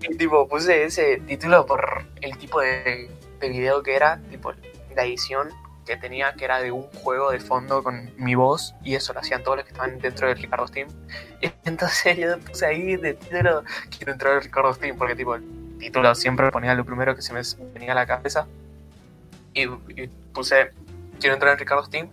Tipo, 0.00 0.18
título- 0.18 0.44
y, 0.44 0.48
puse 0.48 0.84
ese 0.84 1.16
título 1.26 1.64
por 1.64 2.04
el 2.20 2.36
tipo 2.36 2.60
de, 2.60 3.08
de 3.40 3.48
video 3.48 3.82
que 3.82 3.96
era, 3.96 4.20
tipo 4.30 4.52
la 4.94 5.04
edición 5.04 5.48
que 5.86 5.96
tenía, 5.96 6.32
que 6.34 6.44
era 6.44 6.60
de 6.60 6.72
un 6.72 6.82
juego 6.82 7.30
de 7.30 7.40
fondo 7.40 7.82
con 7.82 8.10
mi 8.16 8.34
voz, 8.34 8.74
y 8.82 8.94
eso 8.94 9.12
lo 9.12 9.20
hacían 9.20 9.42
todos 9.42 9.58
los 9.58 9.66
que 9.66 9.72
estaban 9.72 9.98
dentro 9.98 10.28
de 10.28 10.34
Ricardo 10.34 10.66
Steam. 10.66 10.88
Entonces 11.64 12.16
yo 12.16 12.38
puse 12.40 12.66
ahí 12.66 12.96
de 12.96 13.14
título, 13.14 13.64
quiero 13.96 14.12
entrar 14.12 14.34
a 14.34 14.40
Ricardo 14.40 14.72
Steam, 14.74 14.96
porque 14.96 15.14
tipo 15.14 15.34
el 15.34 15.42
título 15.78 16.14
siempre 16.14 16.50
ponía 16.50 16.74
lo 16.74 16.84
primero 16.84 17.14
que 17.14 17.22
se 17.22 17.32
me 17.32 17.42
venía 17.72 17.92
a 17.92 17.96
la 17.96 18.06
cabeza. 18.06 18.46
Y, 19.52 19.62
y 19.64 20.08
puse, 20.32 20.70
quiero 21.20 21.34
entrar 21.34 21.52
a 21.52 21.56
Ricardo 21.56 21.84
Steam, 21.84 22.10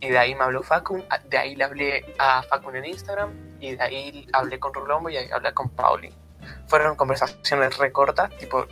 y 0.00 0.08
de 0.08 0.18
ahí 0.18 0.34
me 0.34 0.44
habló 0.44 0.62
Facun, 0.62 1.04
de 1.28 1.38
ahí 1.38 1.56
le 1.56 1.64
hablé 1.64 2.14
a 2.18 2.42
Facun 2.42 2.76
en 2.76 2.84
Instagram, 2.86 3.30
y 3.66 3.76
de 3.76 3.82
ahí 3.82 4.28
hablé 4.32 4.58
con 4.58 4.72
Rulombo 4.72 5.08
y 5.10 5.16
ahí 5.16 5.28
hablé 5.30 5.52
con 5.52 5.68
Pauli. 5.70 6.12
Fueron 6.68 6.96
conversaciones 6.96 7.76
recortas, 7.78 8.30
tipo 8.36 8.66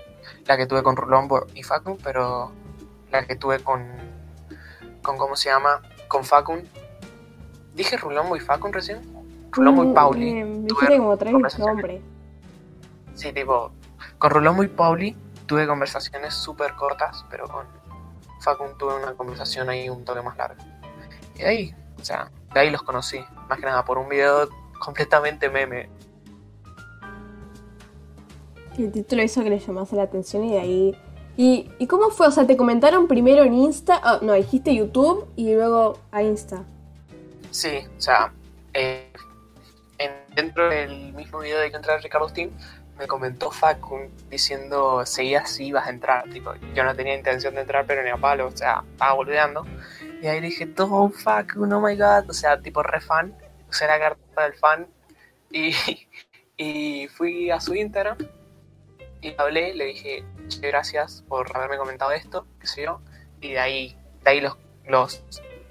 la 0.46 0.56
que 0.56 0.66
tuve 0.66 0.82
con 0.82 0.96
Rulombo 0.96 1.46
y 1.54 1.62
Facun, 1.62 1.98
pero 2.02 2.52
la 3.10 3.26
que 3.26 3.36
tuve 3.36 3.60
con, 3.60 3.84
con 5.02 5.18
¿cómo 5.18 5.36
se 5.36 5.50
llama? 5.50 5.82
Con 6.08 6.24
Facun. 6.24 6.68
¿Dije 7.74 7.96
Rulombo 7.96 8.36
y 8.36 8.40
Facun 8.40 8.72
recién? 8.72 9.00
Rulombo 9.50 9.84
y 9.84 9.94
Pauli. 9.94 10.32
Mm, 10.32 10.62
Me 10.62 10.68
tuve 10.68 10.80
dijiste 10.80 10.98
como 10.98 11.16
tres 11.16 11.58
nombres. 11.58 12.02
Sí, 13.14 13.32
tipo, 13.32 13.72
con 14.18 14.30
Rulombo 14.30 14.62
y 14.62 14.68
Pauli 14.68 15.16
tuve 15.46 15.66
conversaciones 15.66 16.34
súper 16.34 16.74
cortas, 16.74 17.24
pero 17.30 17.48
con 17.48 17.66
Facun 18.40 18.76
tuve 18.78 18.94
una 19.02 19.14
conversación 19.14 19.68
ahí 19.70 19.88
un 19.88 20.04
toque 20.04 20.22
más 20.22 20.36
larga. 20.36 20.64
Y 21.34 21.38
de 21.38 21.46
ahí, 21.46 21.74
o 22.00 22.04
sea, 22.04 22.30
de 22.52 22.60
ahí 22.60 22.70
los 22.70 22.82
conocí, 22.82 23.24
más 23.48 23.58
que 23.58 23.66
nada 23.66 23.84
por 23.84 23.98
un 23.98 24.08
video 24.08 24.48
completamente 24.84 25.48
meme. 25.48 25.88
El 28.78 28.90
título 28.90 29.22
hizo 29.22 29.42
que 29.42 29.50
le 29.50 29.58
llamase 29.58 29.94
la 29.96 30.02
atención 30.02 30.44
y 30.44 30.52
de 30.52 30.60
ahí. 30.60 30.98
¿Y, 31.36 31.70
y 31.78 31.86
cómo 31.86 32.10
fue? 32.10 32.26
O 32.28 32.30
sea, 32.30 32.46
te 32.46 32.56
comentaron 32.56 33.06
primero 33.08 33.44
en 33.44 33.54
Insta. 33.54 34.00
ah, 34.02 34.18
no, 34.22 34.32
dijiste 34.32 34.74
YouTube 34.74 35.26
y 35.36 35.54
luego 35.54 35.98
a 36.10 36.22
Insta. 36.22 36.64
Sí, 37.50 37.78
o 37.96 38.00
sea, 38.00 38.32
eh, 38.72 39.12
en- 39.98 40.34
dentro 40.34 40.68
del 40.68 41.12
mismo 41.12 41.38
video 41.38 41.58
de 41.60 41.70
que 41.70 41.76
entrar 41.76 41.98
a 41.98 42.00
Ricardo 42.02 42.28
Steam, 42.28 42.50
me 42.98 43.06
comentó 43.06 43.50
Facun 43.50 44.08
diciendo 44.30 45.04
seguías 45.06 45.50
si 45.50 45.66
ibas 45.66 45.86
a 45.86 45.90
entrar. 45.90 46.24
Tipo, 46.30 46.52
yo 46.74 46.84
no 46.84 46.94
tenía 46.96 47.14
intención 47.16 47.54
de 47.54 47.60
entrar, 47.62 47.84
pero 47.86 48.02
ni 48.02 48.10
a 48.10 48.16
palo, 48.16 48.48
o 48.48 48.56
sea, 48.56 48.82
estaba 48.92 49.14
boludeando. 49.14 49.64
Y 50.20 50.26
ahí 50.26 50.40
dije, 50.40 50.66
todo 50.66 51.10
Facun, 51.10 51.72
oh 51.72 51.80
my 51.80 51.96
god, 51.96 52.28
o 52.28 52.32
sea, 52.32 52.60
tipo 52.60 52.82
re 52.82 53.00
fan, 53.00 53.34
la 53.82 53.98
carta 53.98 54.42
del 54.42 54.54
fan 54.54 54.86
y, 55.50 55.74
y 56.56 57.08
fui 57.08 57.50
a 57.50 57.60
su 57.60 57.74
Instagram 57.74 58.18
y 59.20 59.34
hablé, 59.38 59.74
le 59.74 59.86
dije, 59.86 60.24
"Che, 60.48 60.60
gracias 60.60 61.24
por 61.28 61.54
haberme 61.56 61.78
comentado 61.78 62.12
esto, 62.12 62.46
qué 62.60 62.66
sé 62.66 62.84
yo, 62.84 63.00
y 63.40 63.52
de 63.52 63.58
ahí, 63.58 63.98
de 64.22 64.30
ahí 64.30 64.40
los, 64.40 64.56
los 64.86 65.22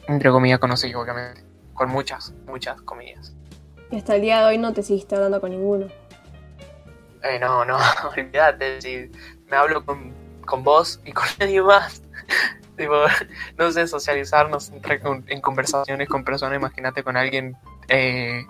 entre 0.07 0.31
comillas, 0.31 0.59
conocí, 0.59 0.93
obviamente 0.93 1.43
con 1.73 1.89
muchas, 1.89 2.33
muchas 2.45 2.81
comillas. 2.81 3.33
Y 3.91 3.97
hasta 3.97 4.15
el 4.15 4.21
día 4.21 4.39
de 4.39 4.45
hoy 4.45 4.57
no 4.57 4.73
te 4.73 4.83
seguiste 4.83 5.15
hablando 5.15 5.39
con 5.41 5.51
ninguno. 5.51 5.87
Eh, 7.23 7.39
no, 7.39 7.63
no, 7.65 7.77
olvídate, 8.17 8.81
si 8.81 9.11
me 9.47 9.57
hablo 9.57 9.85
con, 9.85 10.13
con 10.45 10.63
vos 10.63 10.99
y 11.05 11.11
con 11.11 11.25
nadie 11.39 11.61
más. 11.61 12.03
tipo, 12.77 12.93
no 13.57 13.71
sé, 13.71 13.87
socializarnos, 13.87 14.69
entrar 14.71 14.99
en 15.27 15.41
conversaciones 15.41 16.07
con 16.09 16.23
personas, 16.23 16.57
imagínate 16.57 17.03
con 17.03 17.17
alguien, 17.17 17.55
eh, 17.89 18.45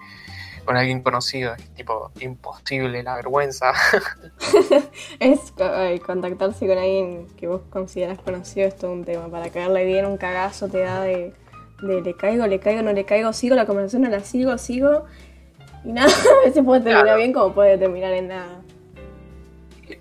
con 0.66 0.78
alguien 0.78 1.02
conocido, 1.02 1.54
es 1.56 1.74
tipo 1.76 2.12
imposible, 2.20 3.04
la 3.04 3.16
vergüenza. 3.16 3.74
Es 5.20 5.54
ay, 5.60 6.00
contactarse 6.00 6.68
con 6.68 6.78
alguien 6.78 7.28
que 7.38 7.48
vos 7.48 7.62
consideras 7.70 8.20
conocido 8.20 8.68
es 8.68 8.78
todo 8.78 8.92
un 8.92 9.04
tema. 9.06 9.28
Para 9.30 9.50
caerle 9.50 9.86
bien 9.86 10.06
un 10.06 10.18
cagazo 10.18 10.68
te 10.70 10.80
da 10.80 11.02
de, 11.02 11.34
de 11.82 12.02
le 12.02 12.16
caigo, 12.16 12.48
le 12.48 12.60
caigo, 12.60 12.82
no 12.82 12.94
le 12.94 13.06
caigo, 13.06 13.34
sigo 13.34 13.56
la 13.56 13.66
conversación, 13.66 14.04
no 14.04 14.10
la 14.10 14.22
sigo, 14.22 14.58
sigo. 14.58 15.06
Y 15.84 15.92
nada, 15.92 16.08
a 16.44 16.46
veces 16.48 16.64
puede 16.64 16.82
terminar 16.82 17.04
Claro. 17.04 17.18
bien 17.18 17.34
como 17.34 17.54
puede 17.54 17.78
terminar 17.78 18.14
en 18.14 18.30
nada. 18.30 18.62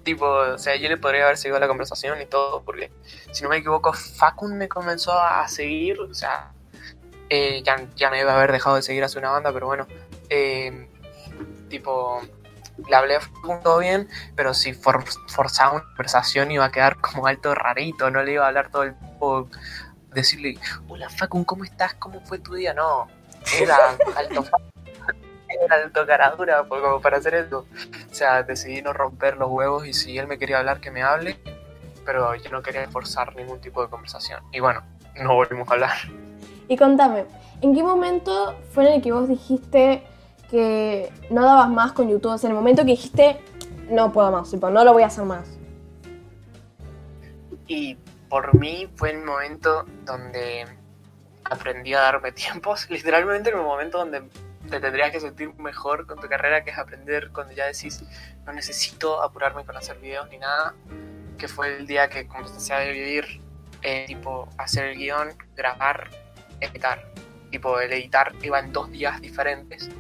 tipo, 0.05 0.27
o 0.27 0.59
sea, 0.59 0.77
yo 0.77 0.88
le 0.88 0.97
podría 0.97 1.25
haber 1.25 1.37
seguido 1.37 1.59
la 1.59 1.68
conversación 1.68 2.21
y 2.23 2.27
todo, 2.27 2.62
porque 2.62 2.90
si 3.33 3.42
no 3.42 3.49
me 3.51 3.57
equivoco, 3.59 3.92
Facun 3.92 4.57
me 4.57 4.68
comenzó 4.68 5.12
a 5.12 5.47
seguir, 5.49 6.01
o 6.01 6.14
sea, 6.14 6.53
eh, 7.35 7.62
ya, 7.64 7.77
ya 7.97 8.11
me 8.11 8.21
iba 8.21 8.33
a 8.33 8.37
haber 8.37 8.53
dejado 8.53 8.77
de 8.77 8.83
seguir 8.83 9.03
hace 9.05 9.18
una 9.18 9.31
banda, 9.31 9.53
pero 9.53 9.66
bueno, 9.66 9.87
eh, 10.29 10.87
tipo, 11.71 12.21
le 12.88 12.95
hablé 12.97 13.16
a 13.16 13.21
Facun 13.21 13.62
todo 13.62 13.79
bien, 13.79 14.07
pero 14.37 14.53
si 14.53 14.75
for- 14.75 15.05
forzaba 15.29 15.73
una 15.77 15.85
conversación 15.85 16.51
iba 16.51 16.66
a 16.66 16.71
quedar 16.71 16.97
como 17.01 17.27
alto 17.27 17.55
rarito, 17.55 18.11
no 18.11 18.23
le 18.23 18.33
iba 18.33 18.45
a 18.45 18.49
hablar 18.49 18.71
todo 18.71 18.83
el 18.83 18.95
tiempo, 18.99 19.49
decirle, 20.12 20.59
hola 20.88 21.09
Facun, 21.09 21.45
¿cómo 21.45 21.64
estás? 21.64 21.95
¿Cómo 21.95 22.21
fue 22.21 22.38
tu 22.38 22.55
día? 22.55 22.75
No, 22.75 23.09
era 23.59 23.77
alto 24.16 24.45
era 25.64 25.77
alto 25.77 26.07
caradura 26.07 26.64
por- 26.64 26.81
como 26.83 27.01
para 27.01 27.16
hacer 27.18 27.35
eso. 27.35 27.66
O 28.11 28.14
sea, 28.14 28.42
decidí 28.42 28.83
no 28.83 28.92
romper 28.92 29.37
los 29.37 29.49
huevos 29.51 29.87
y 29.87 29.92
si 29.95 30.18
él 30.18 30.27
me 30.27 30.38
quería 30.38 30.59
hablar, 30.59 30.81
que 30.81 30.90
me 30.90 31.03
hable, 31.03 31.38
pero 32.05 32.35
yo 32.35 32.51
no 32.51 32.62
quería 32.62 32.88
forzar 32.90 33.35
ningún 33.37 33.61
tipo 33.61 33.83
de 33.83 33.88
conversación. 33.88 34.42
Y 34.53 34.61
bueno, 34.61 34.83
no 35.16 35.35
volvimos 35.35 35.68
a 35.71 35.73
hablar. 35.75 35.92
Y 36.68 36.77
contame, 36.77 37.27
¿en 37.61 37.75
qué 37.75 37.83
momento 37.83 38.55
fue 38.70 38.87
en 38.87 38.94
el 38.94 39.03
que 39.03 39.12
vos 39.12 39.29
dijiste 39.29 40.05
que 40.51 41.12
no 41.31 41.44
dabas 41.44 41.70
más 41.70 41.92
con 41.92 42.09
YouTube? 42.09 42.33
O 42.33 42.38
sea, 42.38 42.48
en 42.48 42.57
el 42.57 42.59
momento 42.59 42.83
que 42.83 42.92
dijiste, 42.92 43.40
no 43.88 44.12
puedo 44.12 44.31
más, 44.31 44.51
tipo, 44.51 44.70
no 44.70 44.85
lo 44.85 44.92
voy 44.92 45.03
a 45.03 45.07
hacer 45.07 45.25
más. 45.25 45.59
Y 47.66 47.96
por 48.29 48.59
mí 48.59 48.88
fue 48.96 49.11
el 49.11 49.25
momento 49.25 49.85
donde 50.05 50.66
aprendí 51.44 51.94
a 51.94 52.01
darme 52.01 52.33
tiempos, 52.33 52.88
literalmente 52.90 53.51
en 53.51 53.57
el 53.57 53.62
momento 53.62 53.98
donde 53.98 54.22
te 54.70 54.81
tendrías 54.81 55.11
que 55.11 55.20
sentir 55.20 55.53
mejor 55.59 56.07
con 56.07 56.18
tu 56.18 56.29
carrera, 56.29 56.64
que 56.64 56.70
es 56.70 56.79
aprender 56.79 57.31
cuando 57.33 57.53
ya 57.53 57.66
decís, 57.66 58.03
no 58.46 58.53
necesito 58.53 59.22
apurarme 59.22 59.64
con 59.64 59.77
hacer 59.77 59.98
videos 59.98 60.29
ni 60.31 60.38
nada, 60.38 60.75
que 61.37 61.48
fue 61.48 61.77
el 61.77 61.87
día 61.87 62.09
que 62.09 62.27
comencé 62.27 62.72
a 62.72 62.81
dividir, 62.81 63.40
eh, 63.83 64.05
tipo, 64.07 64.48
hacer 64.59 64.87
el 64.87 64.98
guion, 64.98 65.31
grabar, 65.57 66.09
editar. 66.62 67.05
Tipo, 67.51 67.81
el 67.81 67.92
editar 67.92 68.33
iba 68.42 68.59
en 68.59 68.72
dos 68.72 68.90
días 68.90 69.20
diferentes, 69.20 69.90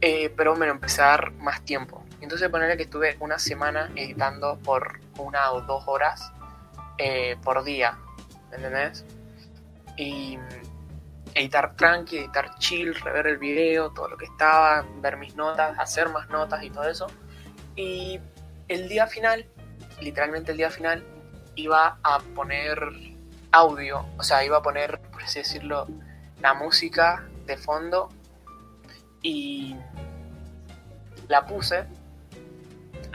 eh, 0.00 0.32
pero 0.36 0.56
me 0.56 0.66
lo 0.66 0.72
empecé 0.72 1.02
a 1.02 1.06
dar 1.06 1.32
más 1.34 1.62
tiempo. 1.62 2.04
Entonces, 2.20 2.48
ponerle 2.48 2.76
que 2.76 2.84
estuve 2.84 3.16
una 3.20 3.38
semana 3.38 3.90
editando 3.94 4.58
por 4.58 5.00
una 5.18 5.52
o 5.52 5.60
dos 5.60 5.84
horas 5.86 6.32
eh, 6.98 7.36
por 7.42 7.62
día, 7.62 7.98
¿me 8.50 8.56
¿entendés? 8.56 9.04
Y 9.96 10.38
editar 11.34 11.76
tranqui, 11.76 12.18
editar 12.18 12.58
chill, 12.58 12.94
rever 12.94 13.26
el 13.26 13.38
video, 13.38 13.90
todo 13.90 14.08
lo 14.08 14.16
que 14.16 14.24
estaba, 14.24 14.84
ver 15.00 15.18
mis 15.18 15.36
notas, 15.36 15.78
hacer 15.78 16.08
más 16.08 16.28
notas 16.30 16.62
y 16.64 16.70
todo 16.70 16.88
eso. 16.88 17.06
Y 17.76 18.18
el 18.68 18.88
día 18.88 19.06
final, 19.06 19.46
literalmente 20.00 20.52
el 20.52 20.58
día 20.58 20.70
final, 20.70 21.04
iba 21.54 21.98
a 22.02 22.18
poner 22.34 22.78
audio, 23.56 24.04
o 24.18 24.22
sea, 24.22 24.44
iba 24.44 24.58
a 24.58 24.62
poner, 24.62 25.00
por 25.10 25.22
así 25.22 25.38
decirlo, 25.38 25.86
la 26.40 26.54
música 26.54 27.26
de 27.46 27.56
fondo 27.56 28.10
y 29.22 29.74
la 31.28 31.46
puse. 31.46 31.84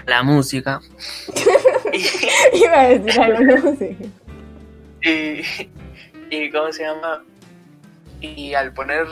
La 0.06 0.24
música. 0.24 0.82
y, 1.94 2.06
Iba 2.64 2.82
a 2.82 2.88
decir 2.90 3.22
algo, 3.22 3.58
no 3.58 3.76
sé. 3.76 3.98
y, 5.04 5.42
y 6.36 6.52
¿cómo 6.52 6.72
se 6.72 6.84
llama? 6.84 7.24
Y 8.20 8.54
al 8.54 8.74
poner 8.74 9.08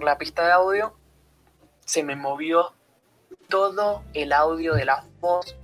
la 0.00 0.18
pista 0.18 0.44
de 0.46 0.52
audio, 0.52 0.94
se 1.84 2.02
me 2.02 2.16
movió 2.16 2.72
todo 3.48 4.02
el 4.14 4.32
audio 4.32 4.74
de 4.74 4.84
la 4.84 5.04
voz, 5.20 5.56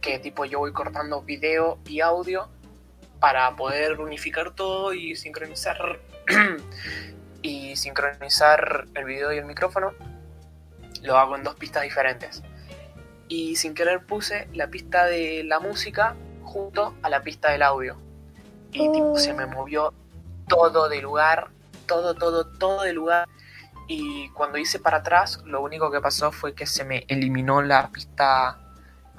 que 0.00 0.18
tipo 0.18 0.44
yo 0.44 0.58
voy 0.60 0.72
cortando 0.72 1.22
video 1.22 1.78
y 1.86 2.00
audio 2.00 2.48
para 3.20 3.54
poder 3.56 4.00
unificar 4.00 4.52
todo 4.52 4.92
y 4.92 5.16
sincronizar 5.16 5.98
y 7.42 7.76
sincronizar 7.76 8.86
el 8.94 9.04
video 9.04 9.32
y 9.32 9.38
el 9.38 9.44
micrófono. 9.44 9.92
Lo 11.02 11.18
hago 11.18 11.36
en 11.36 11.42
dos 11.42 11.54
pistas 11.54 11.82
diferentes. 11.82 12.42
Y 13.28 13.56
sin 13.56 13.74
querer 13.74 14.04
puse 14.04 14.48
la 14.52 14.68
pista 14.68 15.06
de 15.06 15.44
la 15.44 15.60
música 15.60 16.14
junto 16.42 16.94
a 17.02 17.08
la 17.08 17.22
pista 17.22 17.50
del 17.50 17.62
audio. 17.62 17.96
Y 18.72 18.90
tipo 18.92 19.16
se 19.18 19.32
me 19.32 19.46
movió 19.46 19.94
todo 20.48 20.88
de 20.88 21.00
lugar, 21.00 21.48
todo, 21.86 22.14
todo, 22.14 22.46
todo 22.46 22.82
de 22.82 22.92
lugar. 22.92 23.28
Y 23.88 24.30
cuando 24.30 24.58
hice 24.58 24.78
para 24.78 24.98
atrás, 24.98 25.42
lo 25.44 25.62
único 25.62 25.90
que 25.90 26.00
pasó 26.00 26.32
fue 26.32 26.54
que 26.54 26.66
se 26.66 26.84
me 26.84 27.04
eliminó 27.08 27.62
la 27.62 27.88
pista 27.88 28.58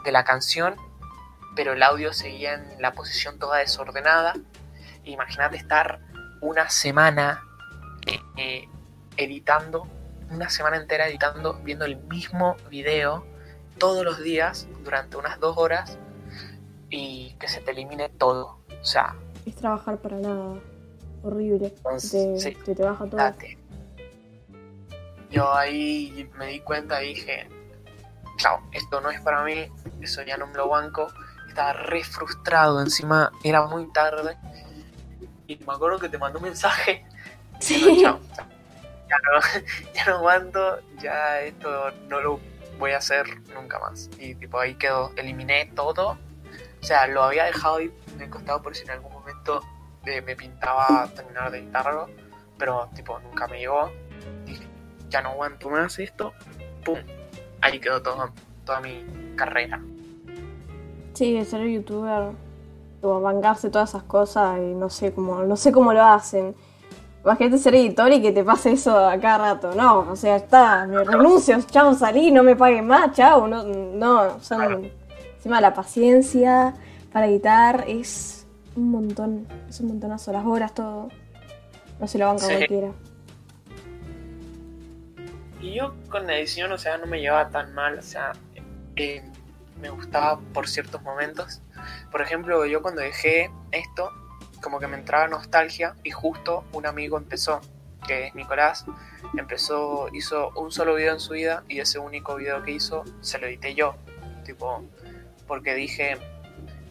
de 0.04 0.12
la 0.12 0.24
canción, 0.24 0.76
pero 1.58 1.74
el 1.74 1.82
audio 1.82 2.14
seguía 2.14 2.54
en 2.54 2.80
la 2.80 2.94
posición 2.94 3.40
toda 3.40 3.58
desordenada. 3.58 4.36
Imagínate 5.06 5.58
estar 5.58 6.00
una 6.40 6.70
semana 6.70 7.44
eh, 8.06 8.20
eh, 8.38 8.70
editando, 9.18 9.88
una 10.30 10.52
semana 10.52 10.78
entera 10.78 11.08
editando, 11.08 11.56
viendo 11.64 11.86
el 11.86 11.98
mismo 11.98 12.56
video 12.70 13.26
todos 13.80 14.06
los 14.06 14.22
días 14.22 14.68
durante 14.84 15.18
unas 15.18 15.40
dos 15.40 15.58
horas 15.58 15.98
y 16.92 17.36
que 17.40 17.48
se 17.48 17.60
te 17.60 17.72
elimine 17.72 18.10
todo. 18.10 18.60
O 18.80 18.86
sea, 18.86 19.16
Es 19.48 19.56
trabajar 19.56 19.98
para 19.98 20.18
nada. 20.18 20.60
Horrible. 21.24 21.74
Entonces, 21.76 22.44
te, 22.44 22.52
sí. 22.52 22.58
te, 22.64 22.76
te 22.76 22.84
baja 22.84 23.06
todo. 23.06 23.18
date. 23.18 23.58
Yo 25.32 25.52
ahí 25.52 26.30
me 26.38 26.46
di 26.48 26.60
cuenta 26.60 27.04
y 27.04 27.16
dije, 27.16 27.50
chao, 28.38 28.62
esto 28.72 29.02
no 29.02 29.10
es 29.10 29.20
para 29.22 29.44
mí, 29.44 29.72
eso 30.02 30.22
ya 30.22 30.38
no 30.38 30.46
me 30.46 30.54
lo 30.54 30.70
banco. 30.70 31.08
Estaba 31.58 31.74
re 31.74 32.04
frustrado, 32.04 32.80
encima 32.82 33.32
era 33.44 33.66
muy 33.66 33.92
tarde. 33.92 34.38
Y 35.48 35.56
me 35.56 35.74
acuerdo 35.74 35.98
que 35.98 36.08
te 36.08 36.20
mandó 36.20 36.38
un 36.38 36.44
mensaje 36.44 37.04
diciendo, 37.60 37.88
Sí. 37.96 38.02
chao, 38.04 38.20
ya 39.10 39.16
no, 39.24 39.64
ya 39.96 40.06
no 40.06 40.16
aguanto, 40.18 40.80
ya 41.00 41.42
esto 41.42 41.90
no 42.10 42.22
lo 42.22 42.40
voy 42.78 42.92
a 42.92 43.00
hacer 43.00 43.26
nunca 43.56 43.80
más. 43.80 44.08
Y 44.20 44.36
tipo 44.36 44.60
ahí 44.60 44.76
quedó, 44.76 45.12
eliminé 45.16 45.66
todo. 45.74 46.20
O 46.80 46.86
sea, 46.86 47.08
lo 47.08 47.24
había 47.24 47.46
dejado 47.46 47.78
ahí 47.78 47.92
en 48.14 48.22
el 48.22 48.30
costado 48.30 48.62
por 48.62 48.76
si 48.76 48.84
en 48.84 48.92
algún 48.92 49.12
momento 49.12 49.64
eh, 50.06 50.22
me 50.22 50.36
pintaba 50.36 51.10
terminar 51.16 51.50
de 51.50 51.58
editarlo, 51.58 52.08
pero 52.60 52.88
tipo 52.94 53.18
nunca 53.20 53.48
me 53.48 53.58
llegó. 53.58 53.92
Dije, 54.46 54.68
ya 55.10 55.24
no 55.24 55.30
aguanto 55.30 55.72
más 55.72 55.98
esto. 55.98 56.36
¡Pum! 56.86 57.00
Ahí 57.62 57.80
quedó 57.80 58.00
todo, 58.04 58.32
toda 58.64 58.80
mi 58.80 59.34
carrera. 59.36 59.82
Sí, 61.18 61.44
ser 61.46 61.68
youtuber, 61.68 62.30
como 63.02 63.22
bancarse 63.22 63.72
todas 63.72 63.90
esas 63.90 64.04
cosas 64.04 64.60
y 64.60 64.76
no 64.76 64.88
sé 64.92 65.12
cómo, 65.14 65.42
no 65.42 65.56
sé 65.58 65.72
cómo 65.72 65.92
lo 65.92 66.04
hacen. 66.04 66.54
Imagínate 67.24 67.58
ser 67.58 67.74
editor 67.74 68.12
y 68.14 68.22
que 68.22 68.32
te 68.32 68.44
pase 68.44 68.74
eso 68.74 68.96
a 68.96 69.18
cada 69.20 69.40
rato. 69.56 69.74
No, 69.74 70.02
o 70.12 70.16
sea, 70.16 70.36
está, 70.36 70.86
me 70.86 71.04
renuncio, 71.04 71.60
chao, 71.72 71.96
salí, 71.96 72.30
no 72.30 72.44
me 72.44 72.56
paguen 72.56 72.86
más, 72.86 73.14
chao. 73.14 73.48
No, 73.48 73.64
no, 73.64 74.40
son 74.42 74.92
encima 75.36 75.60
la 75.60 75.74
paciencia 75.74 76.76
para 77.12 77.26
editar 77.26 77.86
es 77.88 78.46
un 78.76 78.92
montón, 78.92 79.48
es 79.68 79.80
un 79.80 79.88
montonazo, 79.88 80.32
las 80.32 80.46
horas, 80.46 80.72
todo. 80.76 81.10
No 82.00 82.08
se 82.08 82.20
lo 82.20 82.28
banca 82.28 82.46
Sí. 82.46 82.54
cualquiera. 82.58 82.92
Y 85.62 85.74
yo 85.74 85.96
con 86.12 86.28
la 86.28 86.38
edición, 86.38 86.72
o 86.72 86.78
sea, 86.78 87.00
no 87.00 87.08
me 87.08 87.20
llevaba 87.20 87.50
tan 87.50 87.74
mal, 87.74 87.98
o 87.98 88.02
sea, 88.04 88.34
eh, 88.96 89.24
me 89.80 89.90
gustaba 89.90 90.40
por 90.54 90.68
ciertos 90.68 91.02
momentos. 91.02 91.62
Por 92.12 92.22
ejemplo, 92.22 92.66
yo 92.66 92.82
cuando 92.82 93.02
dejé 93.02 93.52
esto, 93.72 94.12
como 94.62 94.80
que 94.80 94.88
me 94.88 94.98
entraba 94.98 95.28
nostalgia 95.28 95.96
y 96.04 96.12
justo 96.12 96.66
un 96.74 96.86
amigo 96.86 97.18
empezó, 97.18 97.62
que 98.08 98.28
es 98.28 98.36
Nicolás, 98.36 98.86
empezó, 99.38 100.10
hizo 100.14 100.52
un 100.56 100.72
solo 100.72 100.96
video 100.96 101.14
en 101.14 101.20
su 101.20 101.34
vida 101.34 101.64
y 101.68 101.80
ese 101.80 102.00
único 102.00 102.36
video 102.36 102.64
que 102.64 102.72
hizo 102.72 103.04
se 103.22 103.38
lo 103.40 103.48
edité 103.48 103.76
yo, 103.76 103.96
tipo, 104.46 104.84
porque 105.48 105.74
dije, 105.76 106.18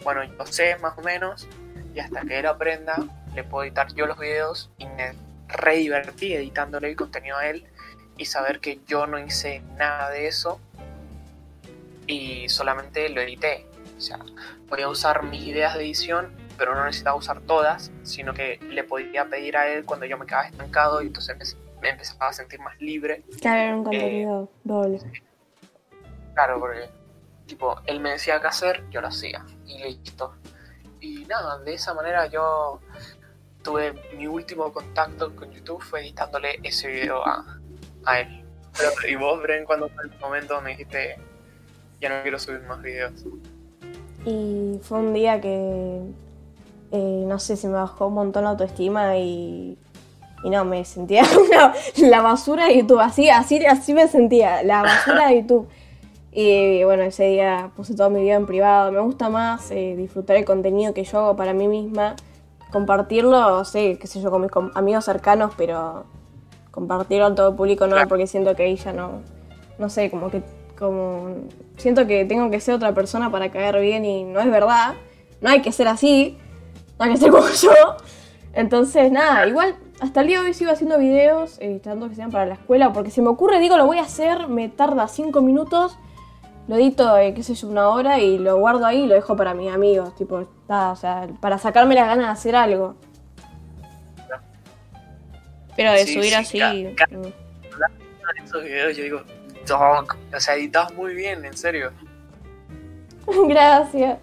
bueno, 0.04 0.22
yo 0.24 0.46
sé 0.46 0.76
más 0.78 0.96
o 0.98 1.02
menos 1.02 1.48
y 1.94 2.00
hasta 2.00 2.22
que 2.22 2.38
él 2.38 2.46
aprenda 2.46 2.96
le 3.34 3.44
puedo 3.44 3.64
editar 3.64 3.92
yo 3.94 4.06
los 4.06 4.18
videos 4.18 4.70
y 4.78 4.86
me 4.86 5.14
re 5.48 5.76
divertí 5.76 6.34
editándole 6.34 6.88
el 6.88 6.96
contenido 6.96 7.36
a 7.36 7.46
él 7.48 7.66
y 8.16 8.24
saber 8.26 8.60
que 8.60 8.80
yo 8.86 9.06
no 9.06 9.18
hice 9.18 9.62
nada 9.76 10.10
de 10.10 10.26
eso 10.26 10.60
y 12.06 12.48
solamente 12.48 13.08
lo 13.08 13.20
edité. 13.20 13.66
O 13.96 14.00
sea, 14.00 14.18
podía 14.68 14.88
usar 14.88 15.22
mis 15.24 15.42
ideas 15.46 15.74
de 15.74 15.84
edición, 15.84 16.30
pero 16.58 16.74
no 16.74 16.84
necesitaba 16.84 17.16
usar 17.16 17.40
todas, 17.40 17.90
sino 18.02 18.34
que 18.34 18.58
le 18.70 18.84
podía 18.84 19.24
pedir 19.26 19.56
a 19.56 19.68
él 19.68 19.84
cuando 19.84 20.06
yo 20.06 20.18
me 20.18 20.26
quedaba 20.26 20.46
estancado 20.46 21.02
y 21.02 21.06
entonces 21.06 21.56
me 21.80 21.90
empezaba 21.90 22.28
a 22.28 22.32
sentir 22.32 22.60
más 22.60 22.80
libre. 22.80 23.22
Claro, 23.40 23.62
era 23.62 23.76
un 23.76 23.84
contenido 23.84 24.50
doble. 24.64 25.00
Claro, 26.34 26.60
porque 26.60 26.90
tipo, 27.46 27.80
él 27.86 28.00
me 28.00 28.10
decía 28.10 28.40
qué 28.40 28.48
hacer, 28.48 28.84
yo 28.90 29.00
lo 29.00 29.08
hacía 29.08 29.44
y 29.66 29.82
listo. 29.82 30.34
Y 31.00 31.24
nada, 31.24 31.58
de 31.60 31.74
esa 31.74 31.94
manera 31.94 32.26
yo 32.26 32.80
tuve 33.62 33.92
mi 34.16 34.26
último 34.26 34.72
contacto 34.72 35.34
con 35.34 35.50
YouTube 35.50 35.82
fue 35.82 36.00
editándole 36.00 36.60
ese 36.62 36.88
video 36.88 37.26
a, 37.26 37.58
a 38.04 38.20
él. 38.20 38.44
Pero, 38.76 39.08
y 39.08 39.16
vos, 39.16 39.40
Bren, 39.42 39.64
cuando 39.64 39.88
fue 39.88 40.04
el 40.04 40.18
momento 40.18 40.60
me 40.60 40.70
dijiste, 40.70 41.16
ya 42.00 42.08
no 42.08 42.22
quiero 42.22 42.38
subir 42.38 42.62
más 42.62 42.82
videos. 42.82 43.24
Y 44.24 44.78
fue 44.82 44.98
un 44.98 45.12
día 45.12 45.40
que, 45.40 46.00
eh, 46.90 47.24
no 47.26 47.38
sé, 47.38 47.56
se 47.56 47.68
me 47.68 47.74
bajó 47.74 48.08
un 48.08 48.14
montón 48.14 48.44
la 48.44 48.50
autoestima 48.50 49.16
y, 49.18 49.78
y 50.42 50.50
no, 50.50 50.64
me 50.64 50.84
sentía 50.84 51.22
la 51.96 52.20
basura 52.22 52.66
de 52.66 52.78
YouTube, 52.78 53.00
así, 53.00 53.30
así, 53.30 53.64
así 53.64 53.94
me 53.94 54.08
sentía, 54.08 54.62
la 54.62 54.82
basura 54.82 55.28
de 55.28 55.42
YouTube. 55.42 55.68
Y 56.38 56.84
bueno, 56.84 57.02
ese 57.04 57.28
día 57.28 57.70
puse 57.74 57.94
todo 57.94 58.10
mi 58.10 58.20
vida 58.20 58.34
en 58.34 58.44
privado. 58.44 58.92
Me 58.92 59.00
gusta 59.00 59.30
más 59.30 59.70
eh, 59.70 59.94
disfrutar 59.96 60.36
el 60.36 60.44
contenido 60.44 60.92
que 60.92 61.02
yo 61.02 61.18
hago 61.18 61.36
para 61.36 61.54
mí 61.54 61.66
misma, 61.66 62.14
compartirlo, 62.70 63.64
sé, 63.64 63.98
qué 63.98 64.06
sé 64.06 64.20
yo, 64.20 64.30
con 64.30 64.42
mis 64.42 64.50
amigos 64.74 65.06
cercanos, 65.06 65.54
pero 65.56 66.04
compartirlo 66.70 67.24
a 67.24 67.34
todo 67.34 67.56
público 67.56 67.86
no, 67.86 67.96
porque 68.06 68.26
siento 68.26 68.54
que 68.54 68.64
ahí 68.64 68.76
ya 68.76 68.92
no, 68.92 69.22
no 69.78 69.88
sé, 69.88 70.10
como 70.10 70.30
que, 70.30 70.42
como, 70.78 71.36
siento 71.76 72.06
que 72.06 72.24
tengo 72.24 72.50
que 72.50 72.60
ser 72.60 72.74
otra 72.74 72.94
persona 72.94 73.30
para 73.30 73.50
caer 73.50 73.80
bien 73.80 74.04
y 74.04 74.24
no 74.24 74.40
es 74.40 74.50
verdad. 74.50 74.94
No 75.40 75.50
hay 75.50 75.62
que 75.62 75.72
ser 75.72 75.88
así, 75.88 76.38
no 76.98 77.04
hay 77.04 77.12
que 77.12 77.16
ser 77.18 77.30
como 77.32 77.48
yo. 77.48 77.96
Entonces, 78.52 79.12
nada, 79.12 79.46
igual 79.46 79.76
hasta 80.00 80.20
el 80.20 80.26
día 80.28 80.40
de 80.40 80.46
hoy 80.46 80.54
sigo 80.54 80.70
haciendo 80.70 80.98
videos, 80.98 81.58
eh, 81.60 81.80
tratando 81.82 82.08
que 82.08 82.14
sean 82.14 82.30
para 82.30 82.46
la 82.46 82.54
escuela, 82.54 82.92
porque 82.92 83.10
si 83.10 83.20
me 83.20 83.28
ocurre, 83.28 83.58
digo, 83.60 83.76
lo 83.76 83.86
voy 83.86 83.98
a 83.98 84.02
hacer, 84.02 84.48
me 84.48 84.68
tarda 84.68 85.08
cinco 85.08 85.40
minutos 85.40 85.98
lo 86.68 86.76
edito, 86.76 87.16
eh, 87.16 87.32
qué 87.32 87.42
sé 87.42 87.54
yo, 87.54 87.68
una 87.68 87.88
hora 87.90 88.18
y 88.18 88.38
lo 88.38 88.58
guardo 88.58 88.86
ahí 88.86 89.04
y 89.04 89.06
lo 89.06 89.14
dejo 89.14 89.36
para 89.36 89.54
mis 89.54 89.72
amigos, 89.72 90.14
tipo, 90.16 90.40
está, 90.40 90.90
o 90.90 90.96
sea, 90.96 91.28
para 91.40 91.58
sacarme 91.58 91.94
las 91.94 92.08
ganas 92.08 92.26
de 92.26 92.32
hacer 92.32 92.56
algo. 92.56 92.96
Pero 95.76 95.92
de 95.92 96.06
subir 96.06 96.34
así. 96.34 96.58
Esos 98.42 98.64
videos 98.64 98.96
yo 98.96 99.02
digo, 99.04 99.22
o 99.70 100.40
sea, 100.40 100.54
editas 100.54 100.92
muy 100.94 101.14
bien, 101.14 101.44
en 101.44 101.56
serio. 101.56 101.92
Gracias. 103.48 104.18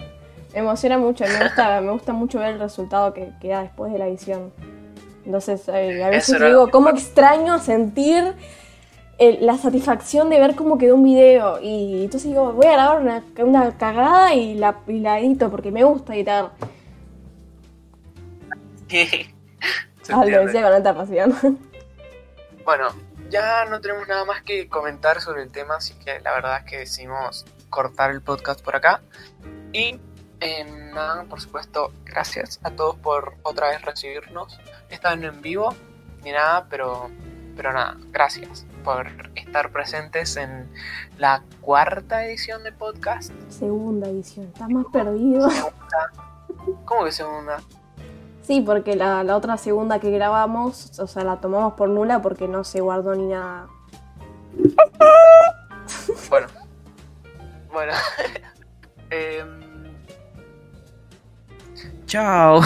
Me 0.53 0.59
emociona 0.59 0.97
mucho, 0.97 1.25
me 1.25 1.43
gusta, 1.43 1.81
me 1.81 1.91
gusta 1.91 2.13
mucho 2.13 2.39
ver 2.39 2.53
el 2.53 2.59
resultado 2.59 3.13
que 3.13 3.31
queda 3.41 3.63
después 3.63 3.91
de 3.91 3.99
la 3.99 4.07
edición. 4.07 4.53
Entonces, 5.25 5.67
eh, 5.69 6.03
a 6.03 6.09
veces 6.09 6.39
digo, 6.39 6.69
¿cómo 6.69 6.89
extraño 6.89 7.57
sentir 7.59 8.35
la 9.19 9.57
satisfacción 9.57 10.29
de 10.29 10.39
ver 10.39 10.55
cómo 10.55 10.77
quedó 10.77 10.95
un 10.95 11.03
video. 11.03 11.59
Y 11.61 12.03
entonces 12.03 12.29
digo, 12.29 12.53
voy 12.53 12.65
a 12.67 12.73
grabar 12.73 13.01
una, 13.01 13.23
una 13.37 13.77
cagada 13.77 14.33
y 14.33 14.55
la, 14.55 14.77
y 14.87 14.99
la 14.99 15.19
edito 15.19 15.49
porque 15.49 15.71
me 15.71 15.83
gusta 15.83 16.15
editar. 16.15 16.51
ah, 20.09 20.25
lo 20.25 20.45
decía 20.45 20.63
con 20.63 20.73
alta 20.73 20.95
pasión. 20.95 21.59
Bueno, 22.65 22.87
ya 23.33 23.65
no 23.65 23.81
tenemos 23.81 24.07
nada 24.07 24.25
más 24.25 24.43
que 24.43 24.69
comentar 24.69 25.19
sobre 25.19 25.41
el 25.41 25.51
tema, 25.51 25.77
así 25.77 25.95
que 25.95 26.19
la 26.19 26.31
verdad 26.33 26.59
es 26.59 26.65
que 26.69 26.77
decidimos 26.77 27.45
cortar 27.71 28.11
el 28.11 28.21
podcast 28.21 28.61
por 28.61 28.75
acá. 28.75 29.01
Y 29.71 29.99
eh, 30.39 30.91
nada, 30.93 31.23
por 31.23 31.41
supuesto, 31.41 31.91
gracias 32.05 32.59
a 32.61 32.69
todos 32.69 32.95
por 32.97 33.33
otra 33.41 33.69
vez 33.69 33.81
recibirnos. 33.81 34.59
Esta 34.91 35.15
vez 35.15 35.23
en 35.25 35.41
vivo 35.41 35.73
ni 36.23 36.31
nada, 36.31 36.67
pero, 36.69 37.09
pero 37.55 37.73
nada, 37.73 37.97
gracias 38.11 38.67
por 38.83 39.07
estar 39.33 39.71
presentes 39.71 40.37
en 40.37 40.71
la 41.17 41.43
cuarta 41.59 42.23
edición 42.27 42.63
de 42.63 42.71
podcast. 42.71 43.33
Segunda 43.49 44.09
edición, 44.09 44.45
estás 44.45 44.69
más 44.69 44.85
perdido. 44.93 45.49
¿Cómo 46.85 47.05
que 47.05 47.11
segunda? 47.11 47.63
Sí, 48.43 48.59
porque 48.59 48.95
la, 48.97 49.23
otra 49.35 49.57
segunda 49.57 49.99
que 49.99 50.11
grabamos, 50.11 50.99
o 50.99 51.07
sea, 51.07 51.23
la 51.23 51.37
tomamos 51.37 51.73
por 51.73 51.87
nula 51.89 52.21
porque 52.21 52.47
no 52.47 52.65
se 52.65 52.81
guardó 52.81 53.15
ni 53.15 53.27
nada. 53.27 53.67
Bueno. 56.29 56.47
Bueno. 57.71 57.93
Em, 59.09 59.93
chao. 62.07 62.61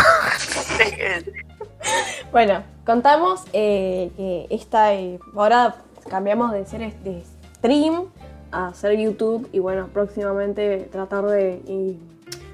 bueno, 2.32 2.64
contamos 2.86 3.44
eh, 3.52 4.12
que 4.16 4.48
esta 4.50 4.94
eh, 4.94 5.20
ahora 5.36 5.76
cambiamos 6.10 6.54
de 6.54 6.66
ser 6.66 6.94
de 7.04 7.22
stream 7.58 8.06
a 8.54 8.68
hacer 8.68 8.98
YouTube 8.98 9.50
y 9.52 9.60
bueno, 9.60 9.90
próximamente 9.92 10.88
tratar 10.90 11.26
de 11.26 11.98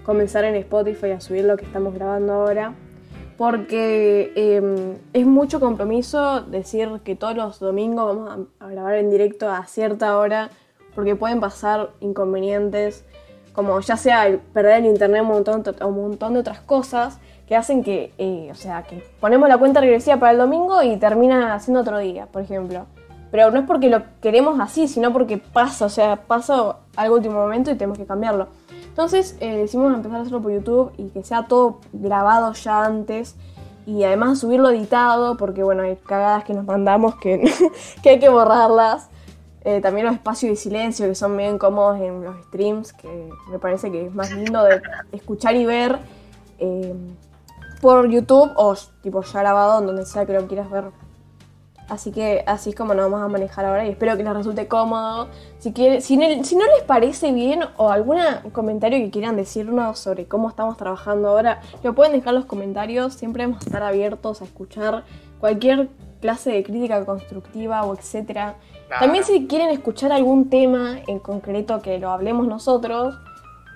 comenzar 0.03 0.43
en 0.45 0.55
Spotify 0.55 1.12
a 1.12 1.19
subir 1.19 1.45
lo 1.45 1.55
que 1.55 1.65
estamos 1.65 1.93
grabando 1.93 2.33
ahora. 2.33 2.73
Porque 3.43 4.32
em, 4.38 4.95
es 5.12 5.25
mucho 5.25 5.60
compromiso 5.60 6.43
decir 6.43 7.01
que 7.03 7.17
todos 7.17 7.36
los 7.36 7.60
domingos 7.60 8.15
vamos 8.15 8.47
a, 8.62 8.67
grabar 8.69 8.95
en 8.95 9.10
directo 9.10 9.49
a 9.49 9.65
cierta 9.65 10.17
hora, 10.17 10.49
porque 10.95 11.17
pueden 11.17 11.41
pasar 11.41 11.89
inconvenientes, 11.99 13.03
como 13.51 13.77
ya 13.82 13.97
sea 13.97 14.39
perder 14.53 14.77
el 14.77 14.86
internet 14.86 15.23
un 15.23 15.27
montón, 15.27 15.62
un 15.82 15.93
montón 15.93 16.36
de 16.36 16.39
otras 16.39 16.62
cosas 16.62 17.19
que 17.45 17.58
hacen 17.58 17.84
que, 17.84 18.13
eh, 18.17 18.47
o 18.49 18.56
sea, 18.56 18.84
que 18.84 19.03
ponemos 19.19 19.49
la 19.49 19.58
cuenta 19.58 19.82
regresiva 19.82 20.15
para 20.15 20.32
el 20.32 20.38
domingo 20.38 20.82
y 20.82 20.95
termina 20.95 21.53
haciendo 21.53 21.82
otro 21.82 21.97
día, 21.97 22.27
por 22.27 22.43
ejemplo. 22.43 22.86
Pero 23.33 23.49
no 23.49 23.61
es 23.61 23.65
porque 23.65 23.89
lo 23.89 24.03
queremos 24.21 24.59
así, 24.59 24.87
sino 24.87 25.11
porque 25.11 25.39
pasa, 25.39 25.87
o 25.87 25.89
sea, 25.89 26.17
pasa 26.17 26.75
algo 26.95 27.15
último 27.15 27.33
momento 27.33 27.71
y 27.71 27.75
tenemos 27.75 27.97
que 27.97 28.05
cambiarlo. 28.05 28.47
Entonces 28.85 29.35
eh, 29.39 29.57
decidimos 29.57 29.91
empezar 29.91 30.19
a 30.19 30.21
hacerlo 30.21 30.39
por 30.39 30.51
YouTube 30.51 30.91
y 30.99 31.09
que 31.09 31.23
sea 31.23 31.47
todo 31.47 31.79
grabado 31.93 32.53
ya 32.53 32.85
antes 32.85 33.35
y 33.87 34.03
además 34.03 34.37
subirlo 34.37 34.69
editado 34.69 35.35
porque 35.35 35.63
bueno, 35.63 35.81
hay 35.81 35.95
cagadas 35.95 36.43
que 36.43 36.53
nos 36.53 36.65
mandamos 36.65 37.15
que, 37.15 37.51
que 38.03 38.09
hay 38.11 38.19
que 38.19 38.29
borrarlas. 38.29 39.09
Eh, 39.65 39.81
también 39.81 40.05
los 40.05 40.13
espacios 40.13 40.51
de 40.51 40.55
silencio 40.55 41.07
que 41.07 41.15
son 41.15 41.35
bien 41.35 41.57
cómodos 41.57 41.99
en 42.01 42.23
los 42.23 42.35
streams, 42.45 42.93
que 42.93 43.31
me 43.49 43.57
parece 43.57 43.91
que 43.91 44.05
es 44.05 44.13
más 44.13 44.29
lindo 44.29 44.63
de 44.63 44.79
escuchar 45.11 45.55
y 45.55 45.65
ver 45.65 45.97
eh, 46.59 46.93
por 47.81 48.07
YouTube 48.07 48.51
o 48.57 48.75
tipo 49.01 49.23
ya 49.23 49.39
grabado 49.39 49.79
en 49.79 49.87
donde 49.87 50.05
sea 50.05 50.27
que 50.27 50.33
lo 50.33 50.45
quieras 50.47 50.69
ver 50.69 51.02
Así 51.89 52.11
que 52.11 52.43
así 52.47 52.69
es 52.69 52.75
como 52.75 52.93
nos 52.93 53.11
vamos 53.11 53.25
a 53.25 53.27
manejar 53.27 53.65
ahora 53.65 53.85
y 53.85 53.89
espero 53.89 54.15
que 54.15 54.23
les 54.23 54.33
resulte 54.33 54.67
cómodo. 54.67 55.27
Si, 55.59 55.73
quiere, 55.73 56.01
si, 56.01 56.15
no 56.15 56.25
les 56.25 56.83
parece 56.85 57.31
bien 57.31 57.61
o 57.77 57.89
algún 57.89 58.17
comentario 58.51 58.99
que 58.99 59.11
quieran 59.11 59.35
decirnos 59.35 59.99
sobre 59.99 60.25
cómo 60.25 60.49
estamos 60.49 60.77
trabajando 60.77 61.29
ahora, 61.29 61.61
lo 61.83 61.93
pueden 61.93 62.13
dejar 62.13 62.29
en 62.29 62.39
los 62.39 62.45
comentarios. 62.45 63.13
Siempre 63.13 63.45
vamos 63.45 63.61
a 63.63 63.65
estar 63.65 63.83
abiertos 63.83 64.41
a 64.41 64.45
escuchar 64.45 65.03
cualquier 65.39 65.89
clase 66.21 66.51
de 66.51 66.63
crítica 66.63 67.03
constructiva 67.05 67.83
o 67.83 67.93
etcétera. 67.93 68.55
También 68.99 69.25
si 69.25 69.47
quieren 69.47 69.69
escuchar 69.69 70.13
algún 70.13 70.49
tema 70.49 70.99
en 71.07 71.19
concreto 71.19 71.81
que 71.81 71.99
lo 71.99 72.11
hablemos 72.11 72.47
nosotros, 72.47 73.15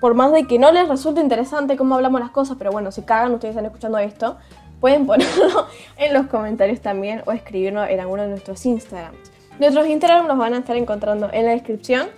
por 0.00 0.14
más 0.14 0.32
de 0.32 0.44
que 0.44 0.58
no 0.58 0.72
les 0.72 0.88
resulte 0.88 1.20
interesante 1.20 1.76
cómo 1.76 1.96
hablamos 1.96 2.20
las 2.20 2.30
cosas, 2.30 2.56
pero 2.56 2.70
bueno, 2.70 2.90
si 2.90 3.02
cagan 3.02 3.34
ustedes 3.34 3.52
están 3.52 3.66
escuchando 3.66 3.98
esto, 3.98 4.36
Pueden 4.80 5.06
ponerlo 5.06 5.66
en 5.96 6.14
los 6.14 6.26
comentarios 6.26 6.80
también 6.80 7.22
o 7.26 7.32
escribirnos 7.32 7.88
en 7.88 8.00
alguno 8.00 8.22
de 8.22 8.28
nuestros 8.28 8.64
Instagrams. 8.66 9.18
Nuestros 9.58 9.86
Instagram 9.88 10.26
los 10.26 10.38
van 10.38 10.54
a 10.54 10.58
estar 10.58 10.76
encontrando 10.76 11.30
en 11.32 11.46
la 11.46 11.52
descripción 11.52 12.08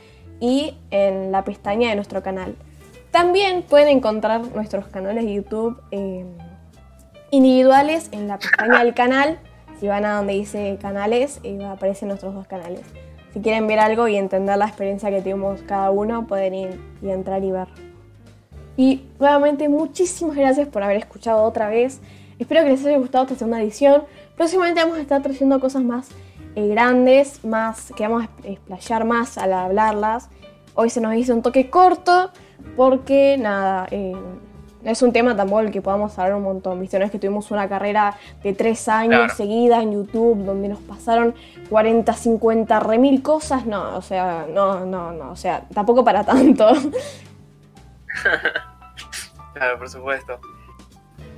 y 0.41 0.75
en 0.91 1.33
la 1.33 1.45
pestaña 1.45 1.91
de 1.91 1.97
nuestro 1.97 2.23
canal. 2.23 2.55
También 3.11 3.63
pueden 3.63 3.89
encontrar 3.89 4.43
nuestros 4.55 4.87
canales 4.87 5.25
de 5.25 5.35
YouTube 5.35 5.81
eh, 5.91 6.25
individuales 7.31 8.09
en 8.13 8.29
la 8.29 8.39
pestaña 8.39 8.85
del 8.85 8.95
canal. 8.95 9.39
Si 9.79 9.89
van 9.89 10.05
a 10.05 10.17
donde 10.17 10.35
dice 10.35 10.79
canales, 10.81 11.41
eh, 11.43 11.65
aparecen 11.65 12.09
nuestros 12.09 12.35
dos 12.35 12.47
canales. 12.47 12.83
Si 13.33 13.41
quieren 13.41 13.67
ver 13.67 13.79
algo 13.79 14.09
y 14.09 14.17
entender 14.17 14.59
la 14.59 14.67
experiencia 14.67 15.11
que 15.11 15.23
tuvimos 15.23 15.63
cada 15.63 15.91
uno, 15.91 16.27
pueden 16.27 16.55
ir 16.55 16.81
y 17.03 17.11
entrar 17.11 17.43
y 17.43 17.51
ver. 17.51 17.69
Y 18.77 19.07
nuevamente 19.19 19.69
muchísimas 19.69 20.37
gracias 20.37 20.69
por 20.69 20.83
haber 20.83 20.97
escuchado 20.97 21.43
otra 21.43 21.69
vez. 21.69 22.01
Espero 22.41 22.65
que 22.65 22.71
les 22.71 22.85
haya 22.87 22.97
gustado 22.97 23.25
esta 23.25 23.37
segunda 23.37 23.61
edición. 23.61 24.03
Próximamente 24.35 24.81
vamos 24.81 24.97
a 24.97 25.03
estar 25.03 25.23
trayendo 25.23 25.61
cosas 25.61 25.83
más 25.83 26.09
eh, 26.57 26.69
grandes, 26.69 27.45
más 27.45 27.93
que 27.95 28.09
vamos 28.09 28.25
a 28.25 28.49
explayar 28.49 29.05
más 29.05 29.37
al 29.37 29.53
hablarlas. 29.53 30.31
Hoy 30.75 30.89
se 30.89 31.03
nos 31.03 31.15
hizo 31.15 31.35
un 31.35 31.43
toque 31.43 31.69
corto 31.69 32.31
porque 32.77 33.37
nada, 33.39 33.87
eh, 33.91 34.17
es 34.85 35.03
un 35.03 35.13
tema 35.13 35.37
tampoco 35.37 35.61
el 35.61 35.71
que 35.71 35.83
podamos 35.83 36.19
hablar 36.19 36.37
un 36.37 36.45
montón, 36.45 36.81
¿viste? 36.81 36.99
No 36.99 37.05
es 37.05 37.11
que 37.11 37.19
tuvimos 37.19 37.51
una 37.51 37.69
carrera 37.69 38.17
de 38.43 38.55
tres 38.55 38.89
años 38.89 39.19
Claro. 39.19 39.35
seguida 39.35 39.83
en 39.83 39.93
YouTube 39.93 40.43
donde 40.43 40.69
nos 40.71 40.79
pasaron 40.81 41.35
40, 41.69 42.11
50, 42.11 42.81
re 42.81 42.97
mil 42.97 43.21
cosas, 43.23 43.67
no, 43.67 43.97
o 43.99 44.01
sea, 44.03 44.47
no, 44.51 44.87
no, 44.87 45.13
no, 45.13 45.31
o 45.33 45.37
sea, 45.37 45.67
tampoco 45.75 46.03
para 46.03 46.25
tanto. 46.25 46.73
Claro, 49.53 49.79
por 49.79 49.89
supuesto. 49.91 50.39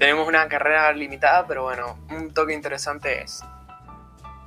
Tenemos 0.02 0.26
una 0.26 0.48
carrera 0.48 0.92
limitada, 0.92 1.46
pero 1.46 1.62
bueno, 1.62 1.96
un 2.10 2.34
toque 2.34 2.52
interesante 2.52 3.22
es. 3.22 3.40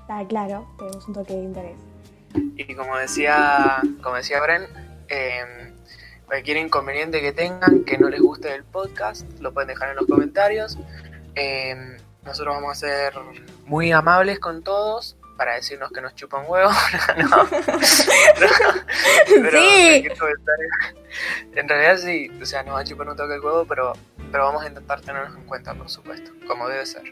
Está 0.01 0.27
claro, 0.27 0.67
tenemos 0.77 1.07
un 1.07 1.13
toque 1.13 1.31
de 1.31 1.43
interés. 1.43 1.77
Y 2.57 2.75
como 2.75 2.97
decía, 2.97 3.81
como 4.03 4.17
decía 4.17 4.41
Bren, 4.41 4.63
eh, 5.07 5.73
cualquier 6.25 6.57
inconveniente 6.57 7.21
que 7.21 7.31
tengan, 7.31 7.85
que 7.85 7.97
no 7.97 8.09
les 8.09 8.19
guste 8.19 8.53
el 8.53 8.65
podcast, 8.65 9.25
lo 9.39 9.53
pueden 9.53 9.69
dejar 9.69 9.91
en 9.91 9.95
los 9.95 10.07
comentarios. 10.07 10.77
Eh, 11.35 11.99
nosotros 12.25 12.53
vamos 12.53 12.71
a 12.71 12.75
ser 12.75 13.13
muy 13.65 13.93
amables 13.93 14.39
con 14.39 14.61
todos 14.61 15.15
para 15.37 15.55
decirnos 15.55 15.91
que 15.91 16.01
nos 16.01 16.15
chupan 16.15 16.45
huevo. 16.47 16.71
no, 17.17 17.43
no. 17.43 17.49
Pero 19.27 19.59
Sí. 19.61 20.07
En 21.55 21.69
realidad 21.69 21.97
sí, 21.97 22.31
o 22.41 22.45
sea, 22.45 22.63
nos 22.63 22.75
va 22.75 22.79
a 22.79 22.83
chupar 22.83 23.07
un 23.09 23.15
toque 23.15 23.35
el 23.35 23.41
huevo, 23.41 23.65
pero, 23.65 23.93
pero 24.31 24.45
vamos 24.45 24.63
a 24.63 24.67
intentar 24.67 25.01
tenernos 25.01 25.35
en 25.37 25.45
cuenta, 25.45 25.73
por 25.73 25.89
supuesto, 25.89 26.31
como 26.47 26.67
debe 26.67 26.85
ser. 26.85 27.03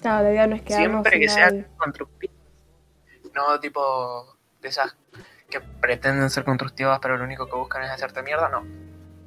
Claro, 0.00 0.24
la 0.24 0.30
idea 0.30 0.46
no 0.46 0.56
es 0.56 0.62
quedarnos 0.62 0.90
Siempre 0.90 1.20
que 1.20 1.28
sean 1.28 1.66
constructivas. 1.76 2.36
No 3.34 3.60
tipo 3.60 4.36
de 4.60 4.68
esas 4.68 4.96
que 5.50 5.60
pretenden 5.60 6.30
ser 6.30 6.44
constructivas, 6.44 6.98
pero 7.00 7.16
lo 7.16 7.24
único 7.24 7.46
que 7.46 7.56
buscan 7.56 7.82
es 7.82 7.90
hacerte 7.90 8.22
mierda, 8.22 8.48
no. 8.48 8.64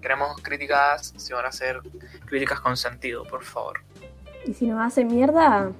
Queremos 0.02 0.42
críticas, 0.42 1.14
si 1.18 1.34
van 1.34 1.46
a 1.46 1.52
ser 1.52 1.80
críticas 2.26 2.60
con 2.60 2.78
sentido, 2.78 3.24
por 3.24 3.44
favor. 3.44 3.82
Y 4.46 4.54
si 4.54 4.68
nos 4.68 4.82
hacen 4.86 5.08
mierda, 5.08 5.72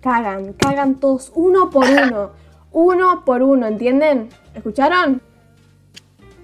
cagan, 0.00 0.52
cagan 0.54 0.96
todos 0.96 1.30
uno 1.34 1.70
por 1.70 1.86
uno. 1.88 2.32
uno 2.72 3.24
por 3.24 3.42
uno, 3.42 3.66
¿entienden? 3.66 4.28
¿Escucharon? 4.54 5.20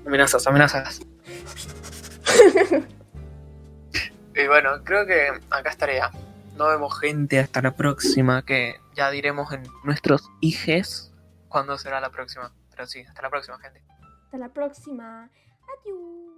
Amenazas, 0.07 0.47
amenazas. 0.47 1.01
y 4.35 4.47
bueno, 4.47 4.83
creo 4.85 5.07
que 5.07 5.29
acá 5.51 5.71
estaría. 5.71 6.11
Nos 6.57 6.69
vemos 6.69 6.99
gente 6.99 7.39
hasta 7.39 7.61
la 7.61 7.77
próxima, 7.77 8.43
que 8.43 8.77
ya 8.95 9.11
diremos 9.11 9.53
en 9.53 9.63
nuestros 9.85 10.31
hijes 10.41 11.13
cuándo 11.49 11.77
será 11.79 12.01
la 12.01 12.11
próxima. 12.11 12.53
Pero 12.71 12.87
sí, 12.87 13.03
hasta 13.03 13.23
la 13.23 13.31
próxima 13.31 13.59
gente. 13.59 13.83
Hasta 14.25 14.39
la 14.39 14.49
próxima. 14.49 15.31
Adiós. 15.81 16.36